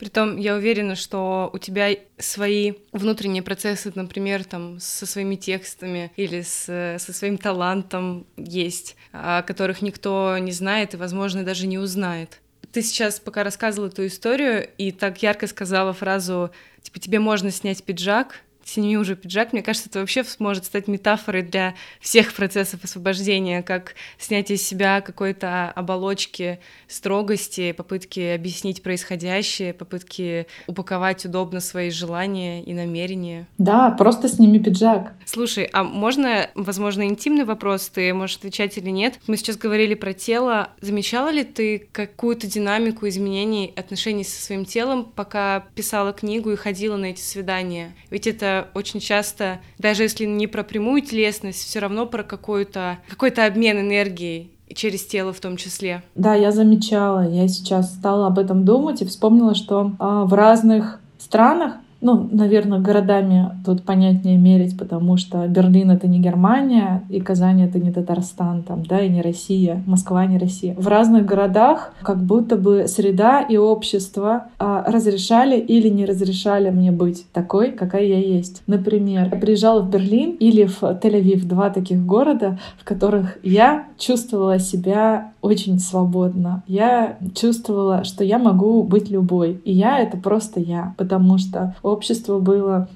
[0.01, 6.41] Притом я уверена, что у тебя свои внутренние процессы, например, там со своими текстами или
[6.41, 12.41] с, со своим талантом есть, о которых никто не знает и, возможно, даже не узнает.
[12.73, 17.85] Ты сейчас пока рассказывала эту историю и так ярко сказала фразу типа тебе можно снять
[17.85, 19.53] пиджак, сними уже пиджак.
[19.53, 25.01] Мне кажется, это вообще может стать метафорой для всех процессов освобождения, как снятие из себя
[25.01, 33.47] какой-то оболочки строгости, попытки объяснить происходящее, попытки упаковать удобно свои желания и намерения.
[33.59, 35.15] Да, просто сними пиджак.
[35.25, 39.19] Слушай, а можно, возможно, интимный вопрос, ты можешь отвечать или нет?
[39.27, 40.71] Мы сейчас говорили про тело.
[40.81, 46.97] Замечала ли ты какую-то динамику изменений отношений со своим телом, пока писала книгу и ходила
[46.97, 47.95] на эти свидания?
[48.11, 53.31] Ведь это очень часто, даже если не про прямую телесность, все равно про какой-то какой
[53.31, 56.03] обмен энергией через тело в том числе.
[56.15, 61.01] Да, я замечала, я сейчас стала об этом думать и вспомнила, что а, в разных
[61.19, 67.63] странах ну, наверное, городами тут понятнее мерить, потому что Берлин— это не Германия, и Казань—
[67.65, 70.75] это не Татарстан, там, да, и не Россия, Москва— не Россия.
[70.79, 76.91] В разных городах как будто бы среда и общество а, разрешали или не разрешали мне
[76.91, 78.63] быть такой, какая я есть.
[78.67, 84.59] Например, я приезжала в Берлин или в Тель-Авив, два таких города, в которых я чувствовала
[84.59, 86.63] себя очень свободно.
[86.67, 89.61] Я чувствовала, что я могу быть любой.
[89.65, 92.89] И я— это просто я, потому что общество было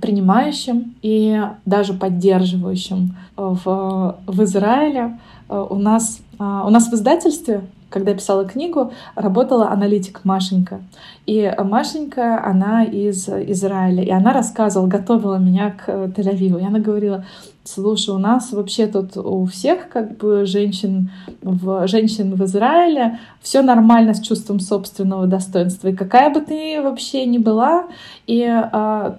[0.00, 3.16] принимающим и даже поддерживающим.
[3.36, 7.62] В, в Израиле э, у нас, а, у нас в издательстве
[7.92, 10.80] когда писала книгу, работала аналитик Машенька.
[11.26, 16.58] И Машенька, она из Израиля, и она рассказывала, готовила меня к Тель-Авиву.
[16.60, 17.24] И она говорила,
[17.64, 21.10] слушай, у нас вообще тут у всех как бы женщин
[21.42, 25.88] в, женщин в Израиле все нормально с чувством собственного достоинства.
[25.88, 27.86] И какая бы ты вообще ни была,
[28.26, 29.18] и а,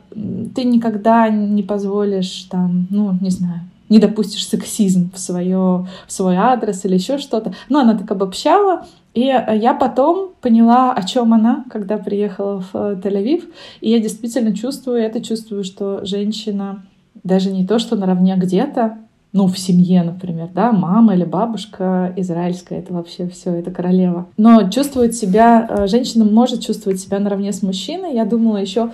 [0.55, 6.35] ты никогда не позволишь там, ну, не знаю, не допустишь сексизм в, свое, в свой
[6.35, 7.53] адрес или еще что-то.
[7.69, 12.99] Но она так обобщала, и я потом поняла, о чем она, когда приехала в э,
[13.03, 13.43] Тель-Авив.
[13.81, 16.83] И я действительно чувствую это, чувствую, что женщина
[17.23, 18.97] даже не то, что наравне где-то,
[19.31, 24.27] ну, в семье, например, да, мама или бабушка израильская, это вообще все, это королева.
[24.37, 28.91] Но чувствует себя, э, женщина может чувствовать себя наравне с мужчиной, я думала еще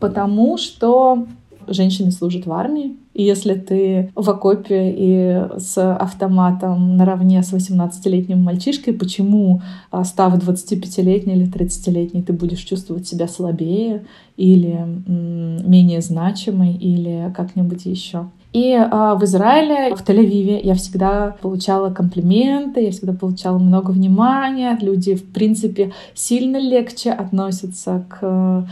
[0.00, 1.26] потому, что
[1.70, 8.42] женщины служат в армии, и если ты в окопе и с автоматом наравне с 18-летним
[8.42, 14.04] мальчишкой, почему, а, став 25-летней или 30-летней, ты будешь чувствовать себя слабее
[14.36, 18.26] или менее значимой или как-нибудь еще?
[18.52, 24.78] И а, в Израиле, в Тель-Авиве я всегда получала комплименты, я всегда получала много внимания.
[24.80, 28.66] Люди, в принципе, сильно легче относятся к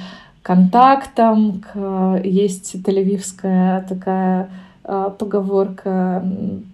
[0.46, 1.60] контактам.
[1.60, 2.20] К...
[2.22, 3.20] Есть тель
[3.88, 4.48] такая
[4.84, 6.24] э, поговорка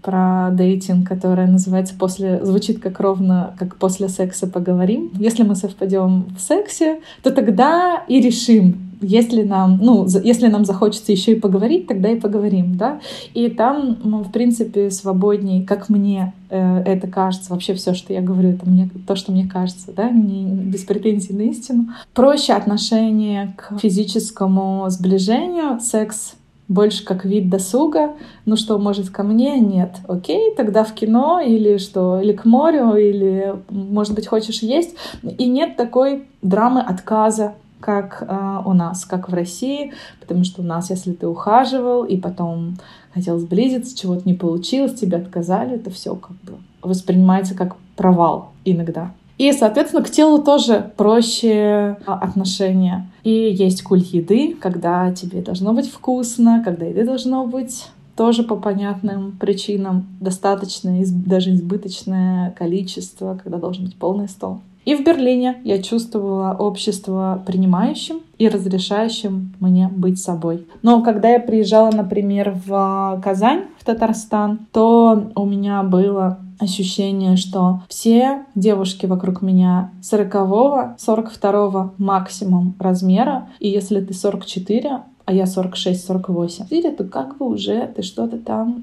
[0.03, 5.11] про дейтинг, которая называется после звучит как ровно как после секса поговорим.
[5.15, 11.13] Если мы совпадем в сексе, то тогда и решим, если нам, ну, если нам захочется
[11.13, 13.01] еще и поговорить, тогда и поговорим, да.
[13.35, 18.21] И там, ну, в принципе, свободней, как мне э, это кажется, вообще все, что я
[18.21, 21.89] говорю, это мне то, что мне кажется, да, не без претензий на истину.
[22.15, 26.35] Проще отношение к физическому сближению, секс
[26.73, 28.13] больше как вид досуга.
[28.47, 29.59] Ну что, может, ко мне?
[29.61, 29.97] Нет.
[30.09, 32.21] Окей, тогда в кино или что?
[32.21, 34.95] Или к морю, или, может быть, хочешь есть.
[35.23, 40.65] И нет такой драмы отказа как э, у нас, как в России, потому что у
[40.65, 42.79] нас, если ты ухаживал и потом
[43.13, 49.13] хотел сблизиться, чего-то не получилось, тебе отказали, это все как бы воспринимается как провал иногда.
[49.39, 53.11] И, соответственно, к телу тоже проще а, отношения.
[53.25, 58.57] И есть культ еды, когда тебе должно быть вкусно, когда еды должно быть тоже по
[58.57, 64.61] понятным причинам достаточное, даже избыточное количество, когда должен быть полный стол.
[64.85, 70.67] И в Берлине я чувствовала общество принимающим и разрешающим мне быть собой.
[70.83, 77.83] Но когда я приезжала, например, в Казань, в Татарстан, то у меня было ощущение, что
[77.89, 86.67] все девушки вокруг меня 40-го, 42-го максимум размера, и если ты 44, а я 46-48.
[86.71, 88.83] Видя, то как бы уже ты что-то там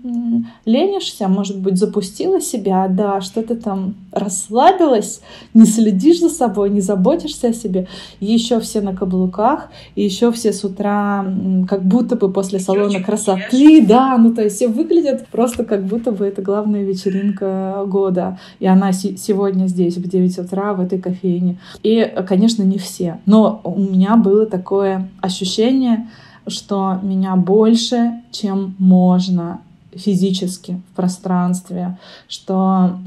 [0.66, 5.22] ленишься, может быть, запустила себя, да, что-то там расслабилась,
[5.54, 7.88] не следишь за собой, не заботишься о себе.
[8.20, 11.26] И еще все на каблуках, и еще все с утра
[11.68, 16.12] как будто бы после салона красоты, да, ну то есть все выглядят просто как будто
[16.12, 18.40] бы это главная вечеринка года.
[18.60, 21.58] И она сегодня здесь в 9 утра в этой кофейне.
[21.84, 23.20] И, конечно, не все.
[23.26, 26.08] Но у меня было такое ощущение,
[26.50, 29.62] что меня больше, чем можно
[29.94, 31.98] физически в пространстве,
[32.28, 32.98] что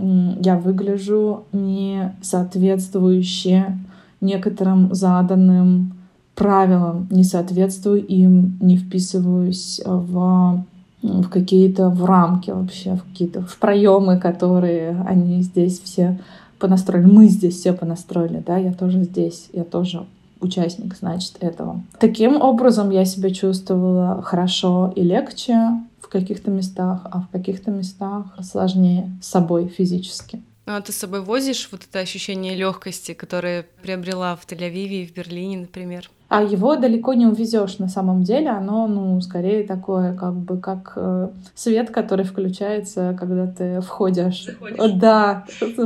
[0.40, 3.78] я выгляжу не соответствующе
[4.20, 5.94] некоторым заданным
[6.34, 10.64] правилам, не соответствую им, не вписываюсь в
[11.02, 16.20] в какие-то в рамки вообще, в какие-то в проемы, которые они здесь все
[16.60, 17.06] понастроили.
[17.06, 20.06] Мы здесь все понастроили, да, я тоже здесь, я тоже
[20.42, 21.82] участник, значит, этого.
[21.98, 25.56] Таким образом я себя чувствовала хорошо и легче
[26.00, 30.42] в каких-то местах, а в каких-то местах сложнее с собой физически.
[30.66, 35.06] Ну, а ты с собой возишь вот это ощущение легкости, которое приобрела в Тель-Авиве и
[35.06, 36.08] в Берлине, например?
[36.34, 38.48] А его далеко не увезешь на самом деле.
[38.48, 44.46] Оно, ну, скорее такое, как бы, как э, свет, который включается, когда ты входишь.
[44.46, 44.92] Заходишь.
[44.94, 45.44] Да,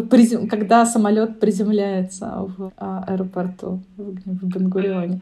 [0.08, 0.46] призем...
[0.48, 5.20] когда самолет приземляется в а, аэропорту в Бенгурионе.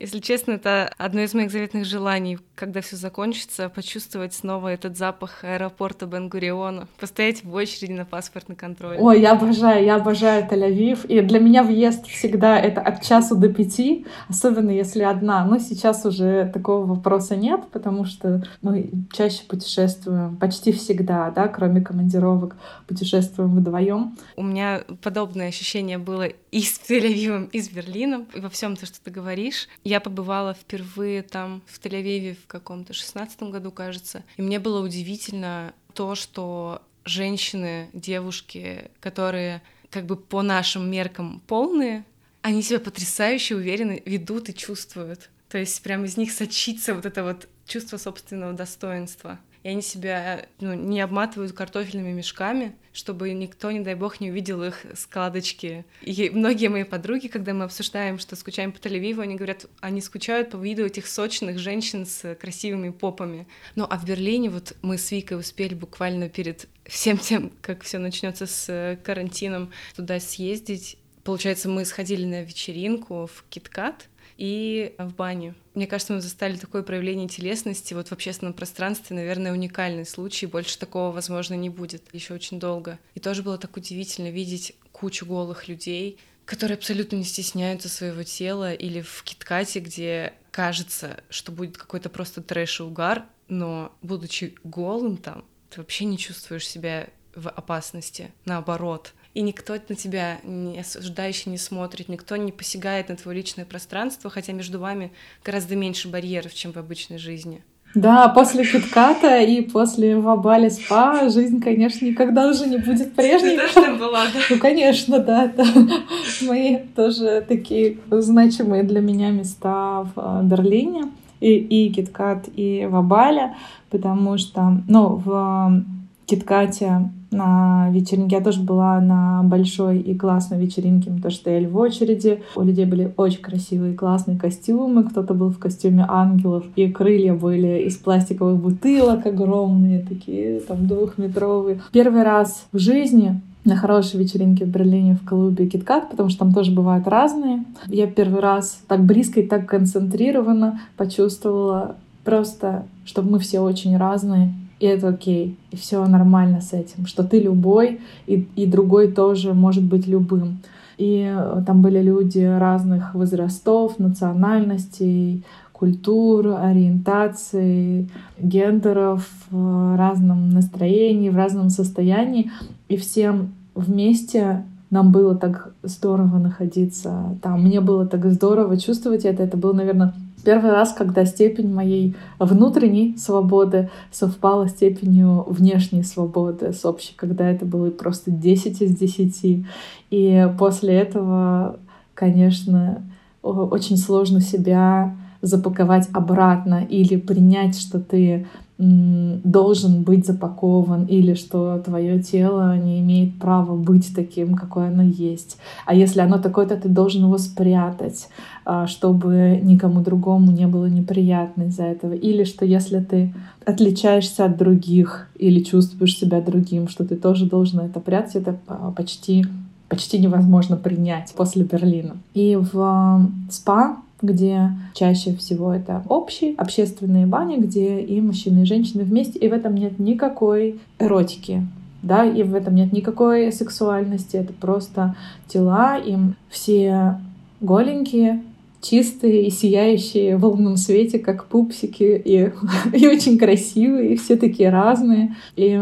[0.00, 5.44] Если честно, это одно из моих заветных желаний, когда все закончится, почувствовать снова этот запах
[5.44, 8.96] аэропорта Бенгуриона, постоять в очереди на паспортный контроль.
[8.98, 11.06] Ой, я обожаю, я обожаю Тель-Авив.
[11.06, 15.44] И для меня въезд всегда это от часу до пяти, особенно если одна.
[15.44, 21.82] Но сейчас уже такого вопроса нет, потому что мы чаще путешествуем, почти всегда, да, кроме
[21.82, 22.56] командировок,
[22.88, 24.16] путешествуем вдвоем.
[24.36, 28.86] У меня подобное ощущение было и с Тель-Авивом, и с Берлином, и во всем то,
[28.86, 29.68] что ты говоришь.
[29.90, 35.74] Я побывала впервые там в Тель-Авиве в каком-то шестнадцатом году, кажется, и мне было удивительно
[35.94, 42.04] то, что женщины, девушки, которые как бы по нашим меркам полные,
[42.40, 45.28] они себя потрясающе уверенно ведут и чувствуют.
[45.48, 50.46] То есть прямо из них сочится вот это вот чувство собственного достоинства и они себя
[50.60, 55.84] ну, не обматывают картофельными мешками, чтобы никто, не дай бог, не увидел их складочки.
[56.02, 60.50] И многие мои подруги, когда мы обсуждаем, что скучаем по Тель-Авиву, они говорят, они скучают
[60.50, 63.46] по виду этих сочных женщин с красивыми попами.
[63.74, 67.98] Ну, а в Берлине вот мы с Викой успели буквально перед всем тем, как все
[67.98, 70.96] начнется с карантином, туда съездить.
[71.22, 74.08] Получается, мы сходили на вечеринку в Киткат,
[74.40, 75.54] и в бане.
[75.74, 80.78] Мне кажется, мы застали такое проявление телесности вот в общественном пространстве, наверное, уникальный случай, больше
[80.78, 82.98] такого, возможно, не будет еще очень долго.
[83.14, 88.72] И тоже было так удивительно видеть кучу голых людей, которые абсолютно не стесняются своего тела,
[88.72, 95.18] или в Киткате, где кажется, что будет какой-то просто трэш и угар, но будучи голым
[95.18, 101.50] там, ты вообще не чувствуешь себя в опасности, наоборот и никто на тебя не осуждающе
[101.50, 105.12] не смотрит, никто не посягает на твое личное пространство, хотя между вами
[105.44, 107.62] гораздо меньше барьеров, чем в обычной жизни.
[107.94, 113.56] Да, после Китката и после Вабали Спа жизнь, конечно, никогда уже не будет прежней.
[113.56, 114.40] Ты тоже была, да?
[114.48, 115.46] Ну, конечно, да.
[115.46, 115.64] Это
[116.42, 121.10] мои тоже такие значимые для меня места в э, Берлине.
[121.40, 123.56] И, и Киткат, и Вабаля,
[123.88, 125.82] потому что, ну, в
[126.26, 128.36] Киткате на вечеринке.
[128.36, 131.12] Я тоже была на большой и классной вечеринке.
[131.30, 132.42] Стояли в очереди.
[132.56, 135.04] У людей были очень красивые, классные костюмы.
[135.04, 136.64] Кто-то был в костюме ангелов.
[136.76, 141.80] И крылья были из пластиковых бутылок огромные, такие там двухметровые.
[141.92, 146.54] Первый раз в жизни на хорошей вечеринке в Берлине в клубе KitKat, потому что там
[146.54, 147.64] тоже бывают разные.
[147.86, 154.52] Я первый раз так близко и так концентрированно почувствовала просто, что мы все очень разные,
[154.80, 159.52] и это окей, и все нормально с этим, что ты любой, и, и другой тоже
[159.52, 160.58] может быть любым.
[160.96, 171.36] И э, там были люди разных возрастов, национальностей, культур, ориентаций, гендеров, в разном настроении, в
[171.36, 172.50] разном состоянии.
[172.88, 177.62] И всем вместе нам было так здорово находиться там.
[177.62, 179.42] Мне было так здорово чувствовать это.
[179.42, 180.12] Это был, наверное,
[180.44, 187.50] Первый раз, когда степень моей внутренней свободы совпала с степенью внешней свободы с общей, когда
[187.50, 189.66] это было просто 10 из 10.
[190.10, 191.78] И после этого,
[192.14, 193.02] конечно,
[193.42, 198.46] очень сложно себя запаковать обратно или принять, что ты
[198.82, 205.58] должен быть запакован или что твое тело не имеет права быть таким, какое оно есть.
[205.84, 208.28] А если оно такое, то ты должен его спрятать,
[208.64, 212.14] а, чтобы никому другому не было неприятно из-за этого.
[212.14, 213.34] Или что если ты
[213.66, 218.58] отличаешься от других или чувствуешь себя другим, что ты тоже должен это прятать, это
[218.96, 219.44] почти
[219.90, 222.16] почти невозможно принять после Берлина.
[222.32, 229.04] И в СПА где чаще всего это общие общественные бани, где и мужчины, и женщины
[229.04, 231.66] вместе, и в этом нет никакой эротики,
[232.02, 235.14] да, и в этом нет никакой сексуальности, это просто
[235.48, 237.18] тела, им все
[237.60, 238.42] голенькие,
[238.80, 242.52] чистые и сияющие в лунном свете, как пупсики, и,
[242.96, 245.34] и очень красивые, и все такие разные.
[245.56, 245.80] И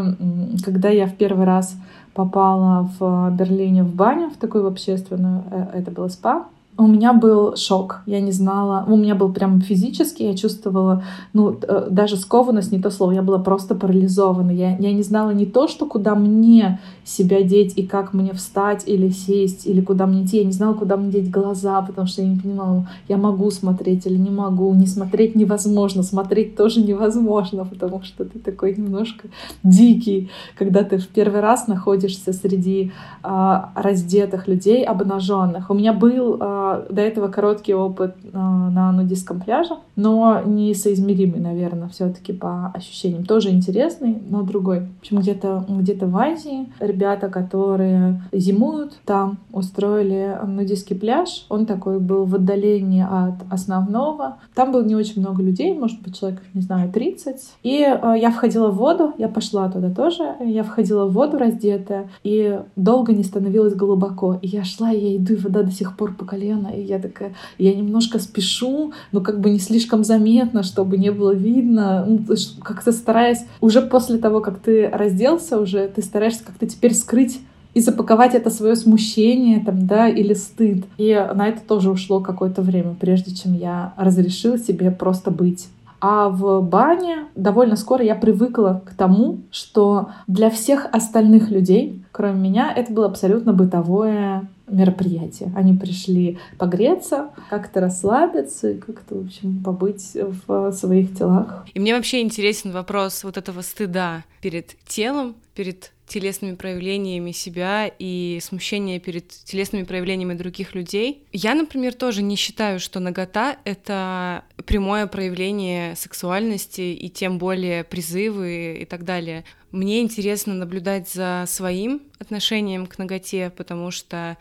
[0.64, 1.76] когда я в первый раз
[2.14, 6.48] попала в Берлине в баню, в такую общественную, э, это было спа,
[6.78, 8.02] у меня был шок.
[8.06, 8.84] Я не знала.
[8.86, 11.02] У меня был прям физически, я чувствовала,
[11.32, 14.52] ну, э, даже скованность, не то слово, я была просто парализована.
[14.52, 18.84] Я, я не знала не то, что куда мне себя деть и как мне встать
[18.86, 20.38] или сесть, или куда мне идти.
[20.38, 24.06] Я не знала, куда мне деть глаза, потому что я не понимала, я могу смотреть
[24.06, 24.72] или не могу.
[24.74, 29.28] Не смотреть невозможно, смотреть тоже невозможно, потому что ты такой немножко
[29.64, 32.92] дикий, когда ты в первый раз находишься среди
[33.24, 35.70] а, раздетых людей, обнаженных.
[35.70, 41.88] У меня был а, до этого короткий опыт а, на нудистском пляже, но несоизмеримый, наверное,
[41.88, 43.24] все-таки по ощущениям.
[43.24, 44.80] Тоже интересный, но другой.
[44.80, 51.46] В общем, где-то где в Азии ребята, которые зимуют там, устроили нудистский пляж.
[51.48, 54.38] Он такой был в отдалении от основного.
[54.54, 57.36] Там было не очень много людей, может быть, человек, не знаю, 30.
[57.62, 60.34] И э, я входила в воду, я пошла туда тоже.
[60.40, 64.38] Я входила в воду раздетая, и долго не становилось глубоко.
[64.42, 66.98] И я шла, я иду, и вода до сих пор по колено колено, и я
[66.98, 72.20] такая, я немножко спешу, но как бы не слишком заметно, чтобы не было видно, ну,
[72.62, 77.40] как-то стараясь, уже после того, как ты разделся уже, ты стараешься как-то теперь скрыть
[77.74, 80.84] и запаковать это свое смущение там, да, или стыд.
[80.96, 85.68] И на это тоже ушло какое-то время, прежде чем я разрешила себе просто быть.
[86.00, 92.38] А в бане довольно скоро я привыкла к тому, что для всех остальных людей, кроме
[92.38, 95.52] меня, это было абсолютно бытовое мероприятие.
[95.56, 101.66] Они пришли погреться, как-то расслабиться и как-то, в общем, побыть в своих телах.
[101.72, 108.38] И мне вообще интересен вопрос вот этого стыда перед телом, перед телесными проявлениями себя и
[108.42, 111.24] смущение перед телесными проявлениями других людей.
[111.32, 118.78] Я, например, тоже не считаю, что нагота— это прямое проявление сексуальности и тем более призывы
[118.80, 119.44] и так далее.
[119.70, 124.38] Мне интересно наблюдать за своим отношением к наготе, потому что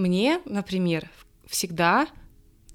[0.00, 1.08] мне, например,
[1.46, 2.08] всегда,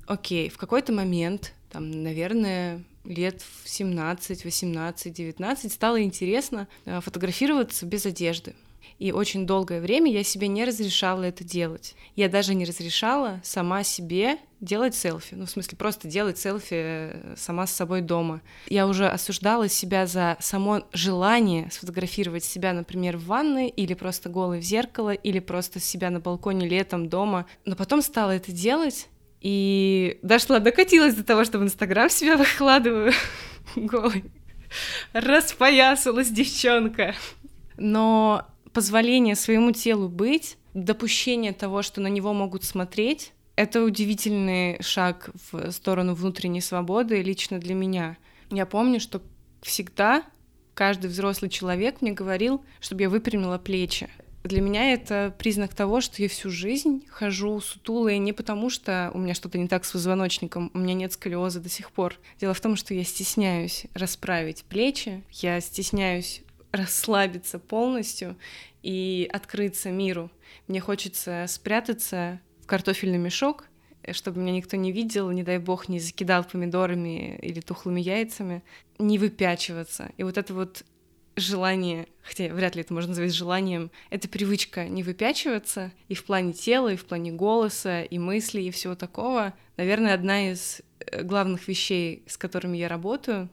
[0.08, 7.86] окей, в какой-то момент, там, наверное, лет в 17, 18, 19 стало интересно э, фотографироваться
[7.86, 8.56] без одежды.
[9.00, 11.96] И очень долгое время я себе не разрешала это делать.
[12.16, 15.36] Я даже не разрешала сама себе делать селфи.
[15.36, 18.42] Ну, в смысле, просто делать селфи э, сама с собой дома.
[18.68, 24.60] Я уже осуждала себя за само желание сфотографировать себя, например, в ванной, или просто голой
[24.60, 27.46] в зеркало, или просто себя на балконе летом дома.
[27.66, 29.08] Но потом стала это делать,
[29.42, 33.14] и дошла, докатилась до того, что в Инстаграм себя выкладываю
[33.76, 34.26] голой.
[35.14, 37.14] Распоясалась девчонка.
[37.78, 45.30] Но позволение своему телу быть, допущение того, что на него могут смотреть, это удивительный шаг
[45.50, 48.18] в сторону внутренней свободы лично для меня.
[48.52, 49.22] Я помню, что
[49.62, 50.24] всегда
[50.74, 54.10] каждый взрослый человек мне говорил, чтобы я выпрямила плечи.
[54.44, 59.20] Для меня это признак того, что я всю жизнь хожу сутулая не потому, что у
[59.20, 62.20] меня что-то не так с позвоночником, у меня нет сколиоза до сих пор.
[62.42, 66.44] Дело в том, что я стесняюсь расправить плечи, я стесняюсь
[66.76, 68.38] расслабиться полностью
[68.84, 70.32] и открыться миру.
[70.68, 73.68] Мне хочется спрятаться в картофельный мешок,
[74.12, 78.64] чтобы меня никто не видел, не дай бог, не закидал помидорами или тухлыми яйцами,
[79.00, 80.12] не выпячиваться.
[80.18, 80.84] И вот это вот
[81.36, 86.54] желание, хотя вряд ли это можно назвать желанием, это привычка не выпячиваться и в плане
[86.54, 91.68] тела, и в плане голоса, и мыслей, и всего такого, наверное, одна из э, главных
[91.68, 93.50] вещей, с которыми я работаю.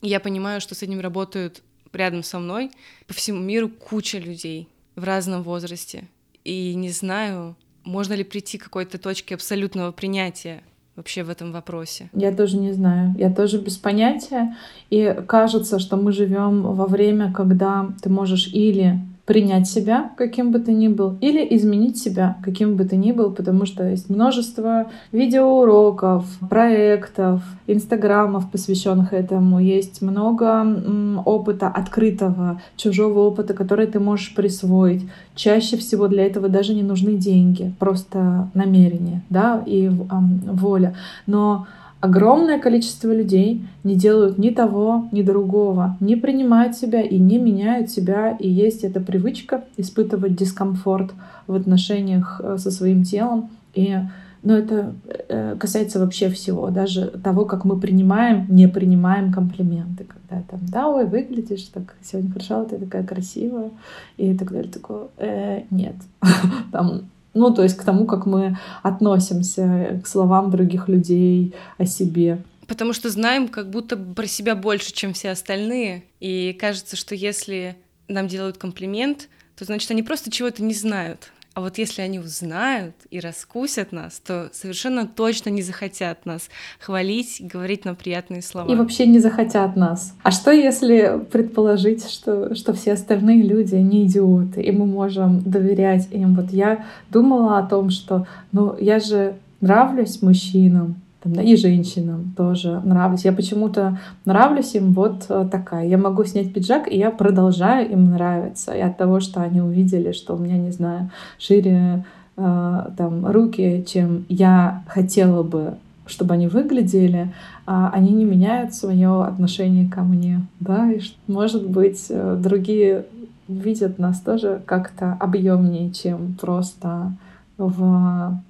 [0.00, 1.62] И я понимаю, что с этим работают
[1.92, 2.70] рядом со мной
[3.06, 6.04] по всему миру куча людей в разном возрасте.
[6.44, 10.62] И не знаю, можно ли прийти к какой-то точке абсолютного принятия
[10.96, 12.10] вообще в этом вопросе?
[12.12, 13.14] Я тоже не знаю.
[13.18, 14.56] Я тоже без понятия.
[14.90, 18.98] И кажется, что мы живем во время, когда ты можешь или
[19.28, 23.30] принять себя, каким бы ты ни был, или изменить себя, каким бы ты ни был,
[23.30, 29.60] потому что есть множество видеоуроков, проектов, инстаграмов, посвященных этому.
[29.60, 35.06] Есть много опыта открытого, чужого опыта, который ты можешь присвоить.
[35.34, 40.94] Чаще всего для этого даже не нужны деньги, просто намерение, да, и эм, воля.
[41.26, 41.66] Но
[42.00, 47.90] Огромное количество людей не делают ни того, ни другого, не принимают себя и не меняют
[47.90, 48.36] себя.
[48.38, 51.12] И есть эта привычка испытывать дискомфорт
[51.48, 53.50] в отношениях э, со своим телом.
[53.74, 53.96] И
[54.42, 54.94] но это
[55.28, 60.88] э, касается вообще всего, даже того, как мы принимаем, не принимаем комплименты, когда там, да,
[60.88, 63.70] ой, выглядишь так сегодня хорошо, ты такая красивая,
[64.16, 65.96] и так далее, такое, э, нет,
[66.72, 67.02] там
[67.38, 72.42] ну, то есть к тому, как мы относимся к словам других людей о себе.
[72.66, 76.04] Потому что знаем как будто про себя больше, чем все остальные.
[76.20, 77.76] И кажется, что если
[78.08, 81.32] нам делают комплимент, то значит они просто чего-то не знают.
[81.58, 87.38] А вот если они узнают и раскусят нас, то совершенно точно не захотят нас хвалить,
[87.40, 88.70] говорить нам приятные слова.
[88.70, 90.14] И вообще не захотят нас.
[90.22, 96.06] А что если предположить, что, что все остальные люди не идиоты, и мы можем доверять
[96.12, 96.36] им?
[96.36, 102.32] Вот я думала о том, что ну я же нравлюсь мужчинам, там, да, и женщинам
[102.36, 103.24] тоже нравлюсь.
[103.24, 105.86] Я почему-то нравлюсь им вот э, такая.
[105.86, 108.72] Я могу снять пиджак, и я продолжаю им нравиться.
[108.72, 112.04] И от того, что они увидели, что у меня, не знаю, шире
[112.36, 115.74] э, там руки, чем я хотела бы,
[116.06, 117.32] чтобы они выглядели,
[117.66, 120.42] а они не меняют свое отношение ко мне.
[120.60, 123.06] Да, и может быть, э, другие
[123.48, 127.12] видят нас тоже как-то объемнее, чем просто
[127.56, 128.40] в,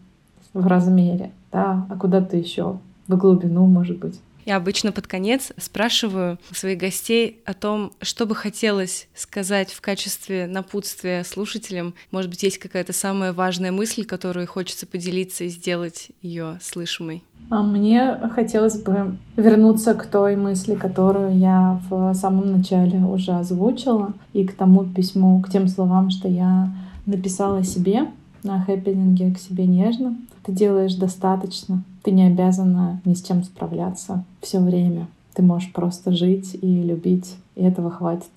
[0.52, 4.20] в размере да, а куда-то еще, в глубину, может быть.
[4.48, 10.46] Я обычно под конец спрашиваю своих гостей о том, что бы хотелось сказать в качестве
[10.46, 11.92] напутствия слушателям.
[12.10, 17.22] Может быть, есть какая-то самая важная мысль, которую хочется поделиться и сделать ее слышимой.
[17.50, 24.14] А мне хотелось бы вернуться к той мысли, которую я в самом начале уже озвучила,
[24.32, 26.72] и к тому письму, к тем словам, что я
[27.04, 28.06] написала себе
[28.42, 30.16] на хэппининге к себе нежно.
[30.48, 31.84] Ты делаешь достаточно.
[32.02, 35.06] Ты не обязана ни с чем справляться все время.
[35.34, 38.30] Ты можешь просто жить и любить, и этого хватит.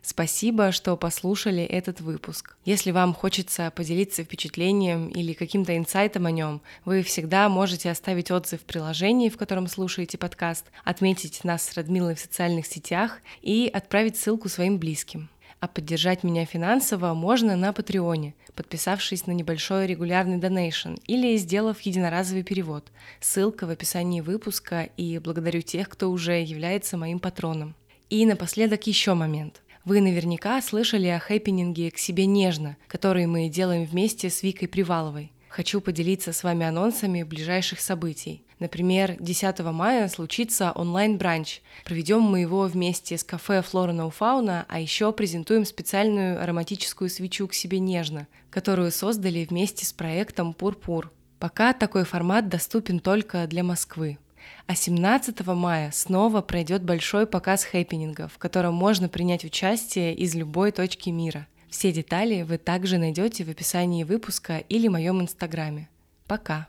[0.00, 2.56] Спасибо, что послушали этот выпуск.
[2.64, 8.62] Если вам хочется поделиться впечатлением или каким-то инсайтом о нем, вы всегда можете оставить отзыв
[8.62, 14.16] в приложении, в котором слушаете подкаст, отметить нас с Радмилой в социальных сетях и отправить
[14.16, 15.28] ссылку своим близким.
[15.64, 22.42] А поддержать меня финансово можно на Патреоне, подписавшись на небольшой регулярный донейшн или сделав единоразовый
[22.42, 22.92] перевод.
[23.18, 27.74] Ссылка в описании выпуска и благодарю тех, кто уже является моим патроном.
[28.10, 29.62] И напоследок еще момент.
[29.86, 35.32] Вы наверняка слышали о хэппининге «К себе нежно», который мы делаем вместе с Викой Приваловой.
[35.48, 38.42] Хочу поделиться с вами анонсами ближайших событий.
[38.58, 41.60] Например, 10 мая случится онлайн-бранч.
[41.84, 47.54] Проведем мы его вместе с кафе Флора Fauna, а еще презентуем специальную ароматическую свечу к
[47.54, 51.12] себе нежно, которую создали вместе с проектом Пурпур.
[51.38, 54.18] Пока такой формат доступен только для Москвы.
[54.66, 60.70] А 17 мая снова пройдет большой показ хэппинингов, в котором можно принять участие из любой
[60.72, 65.88] точки мира– все детали вы также найдете в описании выпуска или моем инстаграме.
[66.28, 66.68] Пока!